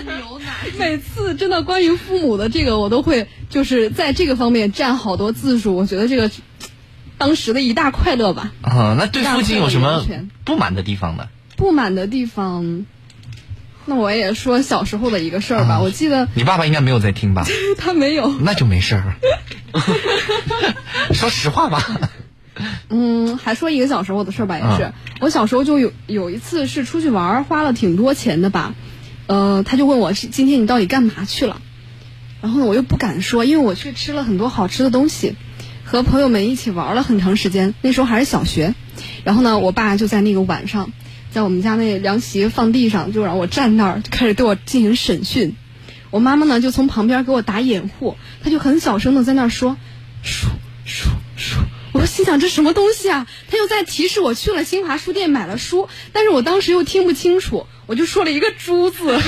[0.06, 6.32] 牛奶，每次真的关于父母的这个，我都会就是在这个方面占好多字数，我觉得这个。
[7.16, 8.52] 当时的一大快乐吧。
[8.62, 10.04] 啊，那对父亲有什么
[10.44, 11.28] 不满的地方呢？
[11.56, 12.86] 不满的地方，
[13.86, 15.80] 那我也说小时候的一个事儿吧。
[15.80, 17.46] 我记得你爸爸应该没有在听吧？
[17.78, 19.16] 他没有，那就没事儿。
[21.14, 22.10] 说实话吧。
[22.90, 28.76] 嗯，还说一个小时候的事儿吧，也是、嗯我小时候就有有一次是出去玩儿，花了挺多钱的吧。
[29.28, 31.62] 呃，他就问我今天你到底干嘛去了？
[32.42, 35.36] 然后呢，我又不敢说，因为我去吃了很多好吃的东西，
[35.86, 37.74] 和朋友们一起玩了很长时间。
[37.82, 38.76] 那时候还是小学，
[39.24, 40.92] 然后呢，我爸就在那个晚上，
[41.32, 45.56] 在我们家那凉席放地上，就让我站那儿，就开始对我进行审讯。
[46.10, 49.78] 我妈妈呢就从旁边给我打掩护，她就很小声的在那儿说
[50.22, 50.50] ：“叔
[50.84, 51.60] 叔叔。”
[51.94, 53.28] 我说心想这什么东西啊？
[53.50, 58.98] 他又在提示我去了新华书店买了书，但是我当时又听不清楚，我就说了一个“猪”字，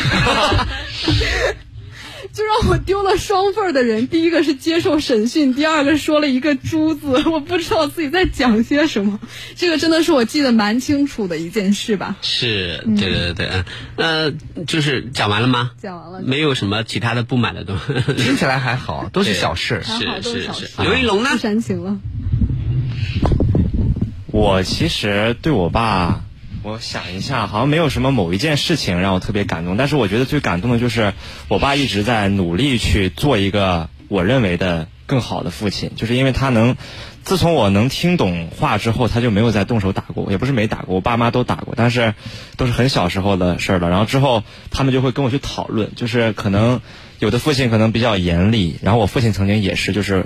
[2.33, 4.07] 就让我丢了双份儿的人。
[4.07, 9.19] 第一个是接受审讯，第二个说了一个“猪”字， 我不知道自己在讲些什么。
[9.55, 12.15] 这个真的是我记得蛮清楚的一件事吧。
[12.23, 13.63] 是，嗯对对对，
[13.97, 15.71] 嗯，呃，就是讲完了吗？
[15.79, 17.93] 讲完了，没有什么其他的不满的东西。
[18.13, 19.81] 听起来还好，都是小事。
[19.85, 20.69] 还好都是是。
[20.81, 21.37] 刘一龙呢？
[21.37, 21.97] 煽情了。
[24.35, 26.25] 我其实对我爸，
[26.61, 31.13] 我想一下，好像没有什么某一件事情让我特别感动，但是我觉得最感动的就是
[31.47, 36.75] 我爸一直在努力去做一个我认为的更好的父亲，就是因为他能，
[37.23, 42.13] 自从我能听懂话之后，他就没有再动手打过，也不是没打过，我爸妈都打过，但是
[42.57, 43.89] 都是很小时候的事儿了。
[43.89, 46.81] 然后之后他们就会跟我去讨论，就是可能
[47.19, 50.25] 有的父亲可能比较严厉，然后我父亲曾经也是，就是。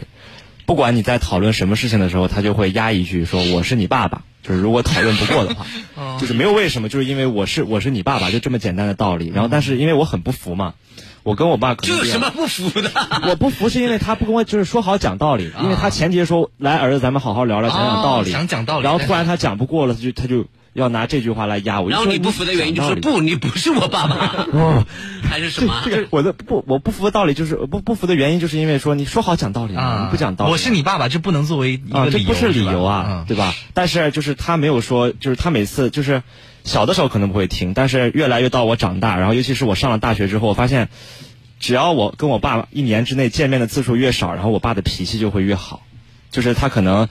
[0.70, 4.22] 不管你在讨论什么事情的时候，他就会压一句说我是你爸爸。
[4.44, 5.66] 就是如果讨论不过的话，
[6.22, 9.32] 就是没有为什么，就是因为我是我是你爸爸，就这么简单的道理。
[9.34, 10.76] 然后，但是因为我很不服嘛，
[11.24, 12.92] 我跟我爸可能这有什么不服的？
[13.28, 20.46] 我不服是因为他不跟我就是说好讲道理，因为他前节说来儿子咱们好好聊聊，讲讲道理，哦想讲道理然后突然他讲不过了，他就他就
[20.80, 21.90] 要拿这句话来压我。
[21.90, 24.86] 然后你不服的原因就是不，你不是我爸爸，哦，
[25.30, 25.82] 还是什么？
[25.86, 33.54] 这个我的不，我不服的道理就是不不服的原因，就是因为说你说好讲道理，啊你不讲道理，我是你爸爸，这不能作为一啊，个理由，这不是理由吧啊，对吧？
[33.74, 36.24] 但是就是他没有说，就是他每次就是
[36.64, 40.90] 小的时候可能不会听，但是越来越到我长大，然后尤其是我上了大学之后，我发现，
[41.60, 45.82] 只要我跟我爸一年之内见面的次数越少，然后我爸的脾气就会越好，
[46.32, 47.08] 就是他可能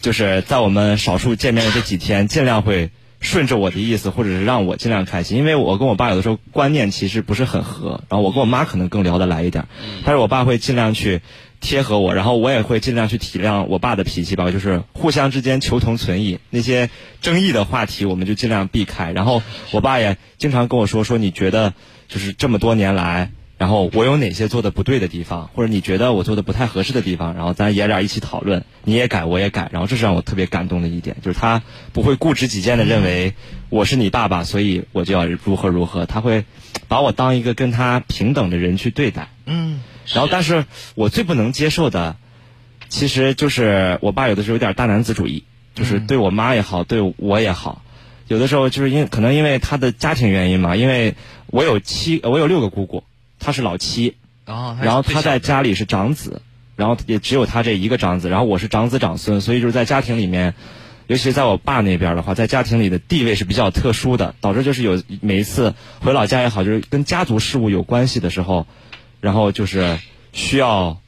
[0.00, 2.90] 就是在我们少数见面的这几天，尽量会。
[3.24, 9.66] 顺着我的意思，或者是让我尽量开心，因为我跟我爸有的时候观念其实不是很合，然后我跟我妈可能更聊得来一点，
[10.04, 11.22] 但是我爸会尽量去
[11.58, 16.90] 贴合我，然后我也会尽量去体谅我爸的脾气吧，就是互相之间求同存异，那些
[17.22, 19.10] 争议的话题我们就尽量避开。
[19.12, 21.72] 然后我爸也经常跟我说说，你觉得
[22.08, 23.30] 就是这么多年来，
[23.64, 31.62] 然后我有哪些做的不对的地方，或者你觉得我做的不太合适的地方，然后咱爷俩一起讨论，你也改我也改，然后这是让我特别感动的一点，就是他
[31.94, 33.32] 不会固执己见的认为
[33.70, 36.44] 我是你爸爸，所以我就要如何如何，他会
[36.88, 39.30] 把我当一个跟他平等的人去对待。
[39.46, 39.80] 嗯，
[40.12, 42.16] 然后，但是我最不能接受的，
[42.90, 45.44] 其实就是我爸有的时候有点大男子主义，
[45.74, 47.82] 就是对我妈也好，对我也好，
[48.28, 51.14] 有的时候就是因可能因为他的家庭原因嘛，因为
[51.46, 53.04] 我有七，我有六个姑姑，
[53.44, 54.16] 他是老七，
[54.46, 56.40] 哦，然后他在家里是长子，
[56.76, 60.54] 然后也只有他这一个长子，然后我是长子长孙，所以就是在家庭里面，
[61.08, 68.66] 尤其是在我爸那边的话，在家庭里的地位是比较特殊的，导致就是有每一次回老家也好，就是跟家族事务有关系的时候，
[69.20, 69.98] 然后就是
[70.32, 70.98] 需要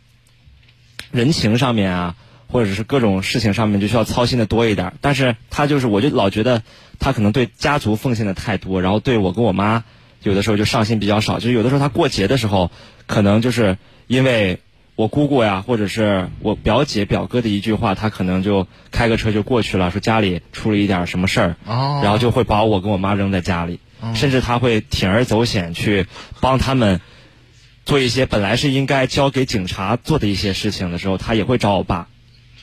[1.10, 2.16] 人情上面啊，
[2.48, 4.92] 或者是各种事情上面就需要操心的多一点。
[5.00, 6.62] 但是他就是，我就老觉得
[6.98, 9.84] 他可能对家族奉献的太多，然后对我跟我妈
[10.26, 11.38] 有的时候就上心比较少。
[11.38, 12.70] 就是有的时候他过节的时候，
[13.06, 14.60] 可能就是因为
[14.94, 23.80] 我姑姑呀，或者是我表姐表哥的一句话，他可能就开个车就过去了，说家里出了一点什么事儿，哦然后就会把我跟我妈扔在家里，
[24.14, 26.06] 甚至他会铤而走险去
[26.40, 27.00] 帮他们。
[27.84, 32.08] 做一些本来是应该交给警察做的一些事情的时候，他也会找我爸，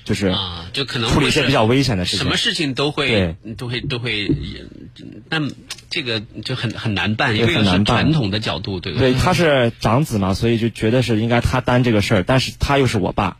[0.03, 2.25] 就是啊，就可能处理一些比较危险的事情。
[2.25, 4.29] 什么事情都会都会都会，
[5.29, 5.49] 但
[5.89, 9.13] 这个就很很难办，因为是传统的角度，对不对？
[9.13, 13.37] 对他是长子嘛，所以就觉得是应该他担这个事儿，但是他又是我爸，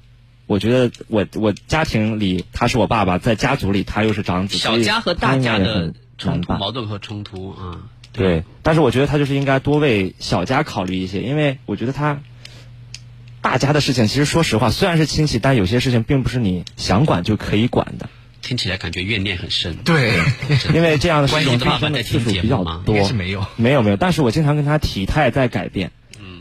[0.47, 7.89] 我觉得我我家庭里他是我爸爸，在家族里他又是长子，小家和大家的冲突、矛盾和冲突啊。
[8.13, 12.21] 对，但是我觉得他就是应该多为小家考虑一些，因为我觉得他
[13.43, 18.09] 大家的事情，其实说实话，虽然是亲戚，但有些事情并不是你想管就可以管的。
[18.41, 19.75] 听起来感觉怨念很深。
[19.83, 20.13] 对，
[20.73, 23.03] 因为这样的事情发生的次数比较多。
[23.03, 23.97] 是没有，没有没有。
[23.97, 25.91] 但是我经常跟他体态在改变，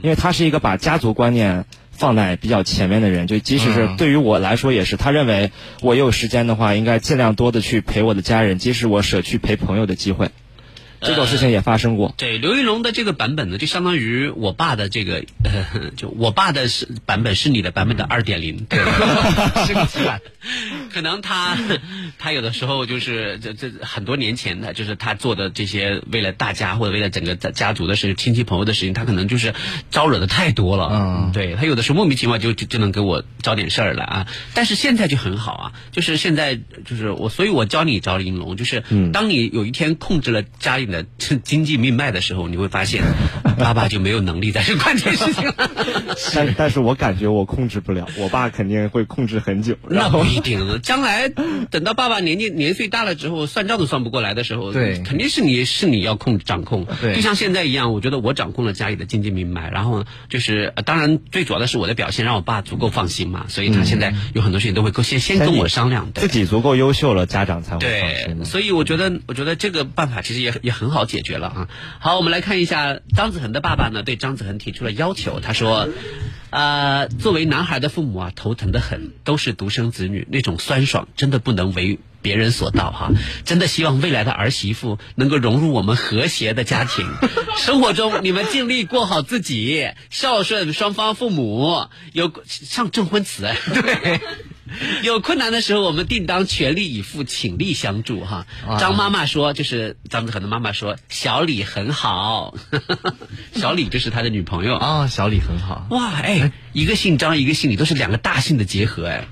[0.03, 5.51] 因为他是一个把家族观念放在比较前面的人，就即使是嗯对于我来说也是，他认为
[5.81, 10.31] 我有时间的话，应该尽量多的去陪我的家人，即使我舍去陪朋友的机会，
[11.03, 12.15] 这种事情也发生过。
[12.17, 18.79] 对刘玉龙的这个版本呢，就相当于我爸的这个，呃， 就我爸的是版本是你的版本的二点零，对，
[19.67, 20.21] 升级版。
[20.93, 21.57] 可能他
[22.19, 29.55] 他有的时候就是这这很多年前的，就是他做的这些为了大家或者为了整个家家族的事、亲戚朋友的事情，他可能就是
[29.91, 30.89] 招惹的太多了。
[30.93, 34.27] 嗯，对他有的时候莫名其妙就就就能给我招点事儿来啊。
[34.55, 38.83] 但是现在就很好啊，就是现在就是我，所以我教你招玲珑，就是
[39.13, 41.05] 当你有一天控制了家里的
[41.43, 43.03] 经济命脉的时候，你会发现
[43.59, 45.55] 爸爸就没有能力再去管这事情了。
[46.34, 49.76] 但但是我感觉我控制不了，我爸肯定会控制很久。
[49.88, 56.86] 那不一定，将来等到爸爸年纪年岁大了之后，算账都算不过来的时候，对肯定是你是你要控掌控。
[57.01, 66.11] 对就像现在一样，我觉得我掌控了家里的经济命脉，然后就是呃当然最主要的是我的表现让我爸足够放心嘛，所以他现在有很多事情都会跟先先跟我商量。
[66.14, 71.68] 自己足够优秀了，家长才会放心对，所以我觉得，我觉得这个办法其实也也很很好解决了啊。
[72.01, 75.39] 好，我们来看一下张子恒的爸爸呢，对张子恒提出了要求。
[75.39, 75.89] 他说，
[76.51, 82.01] 呃，作为男孩的父母啊，头疼的很，都是独生子女，那种酸爽真的不能为。
[82.22, 83.11] 别人所道哈，
[83.45, 87.05] 真的希望未来的儿媳妇能够融入我们和谐的家庭，
[87.59, 94.20] 生活中你们尽力过好自己，孝顺双方父母，有上证婚词，对。
[95.03, 98.47] 有困难的时候，我们定当全力以赴，倾力相助哈。
[98.66, 102.55] 啊张妈妈说，就是张子恒的妈妈说，小李很好，
[103.55, 105.87] 小李就是他的女朋友啊，小李很好。
[105.91, 109.27] 哇，哎，一个姓张，一个姓李，都是两个大姓的结合哎。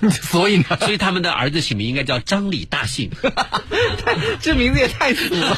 [0.08, 3.10] 所以呢，所以他们的儿子起名应该叫张李大姓，
[4.40, 5.56] 这名字也太土了。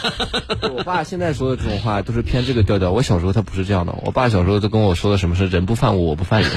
[0.75, 2.91] 我爸现在说的这种话都是偏这个调调。
[2.91, 6.51] 我小时候他不是这样的，我爸小时候都跟我说的什么是人不犯我，我不犯人。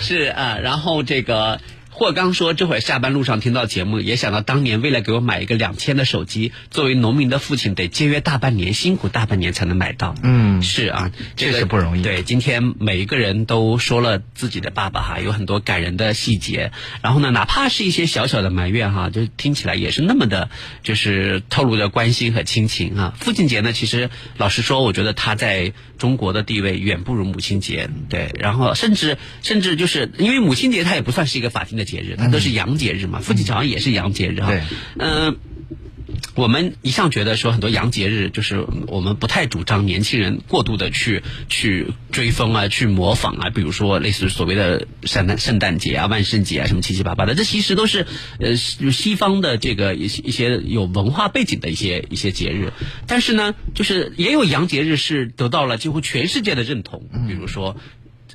[0.00, 1.60] 是啊，然后这个。
[1.98, 10.14] 霍刚说：“这会儿下班路上听到节目，也想到当年为了给我买一个两千的手机，作为农民的父亲得节约大半年，辛苦大半年才能买到。
[10.22, 12.02] 嗯，是啊，这个是不容易。
[12.02, 16.70] 对，今天每一个人都说了自己的爸爸哈，有很多感人的细节。
[17.00, 20.50] 然后呢，哪怕是一些小小的埋怨哈，就听起来也是那么的，
[20.82, 23.14] 就是透露着关心和亲情啊。
[23.18, 27.88] 父亲节呢，其实老实说，我觉得他在中国的地位远不如母亲节。
[28.10, 31.85] 对，然后甚至甚至就是因为母亲节它也不算是一个法定的。
[31.86, 34.48] 节日，它都是洋节日嘛，父亲节好像也是洋节日哈。
[34.48, 34.62] 对，
[34.98, 35.38] 嗯。
[36.34, 48.06] 我们一向觉得说很多洋节日就是我们不太主张年轻人过度的去去追风啊，去模仿啊，比如说类似所谓的圣诞圣诞节啊、万圣节啊什么七七八八的，这其实都是
[48.38, 52.72] 呃西方的这个一些一些有文化背景的一些一些节日。
[53.06, 57.76] 但是呢，就是也有洋节日是得到了几乎全世界的认同，比如说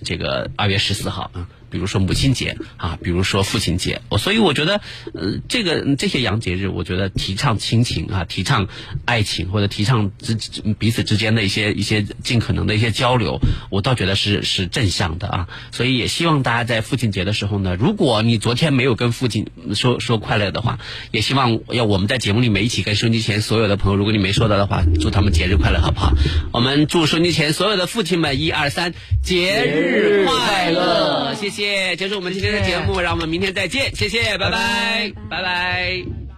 [0.04, 1.48] 这个二月十四号啊。
[1.72, 4.82] 比如说母亲节啊，比如说父亲节，我所以我觉得，
[5.14, 8.68] 呃，这个这些洋节日，我觉得提倡亲情啊，提倡
[9.06, 10.36] 爱情或者提倡之
[10.78, 15.48] 彼此之间的一些一些尽可能的一些交流，我倒觉得是是正向的啊。
[15.72, 20.80] 所以也希望大家在父亲节的时候呢，如果你昨天没有跟父亲说说快乐的话，
[21.12, 26.12] 也希望要我们在节目里面一起跟收音机前所有的朋友，如果你没说到的话，祝他们节日快乐，好不好？
[26.52, 28.94] 我们祝收音机前所有的父亲们，一二三，
[29.24, 31.34] 节日快乐！
[31.34, 31.61] 谢谢。
[31.62, 36.31] 谢，结束我们今天的节目，让我们明天再见，谢谢，拜拜，拜拜。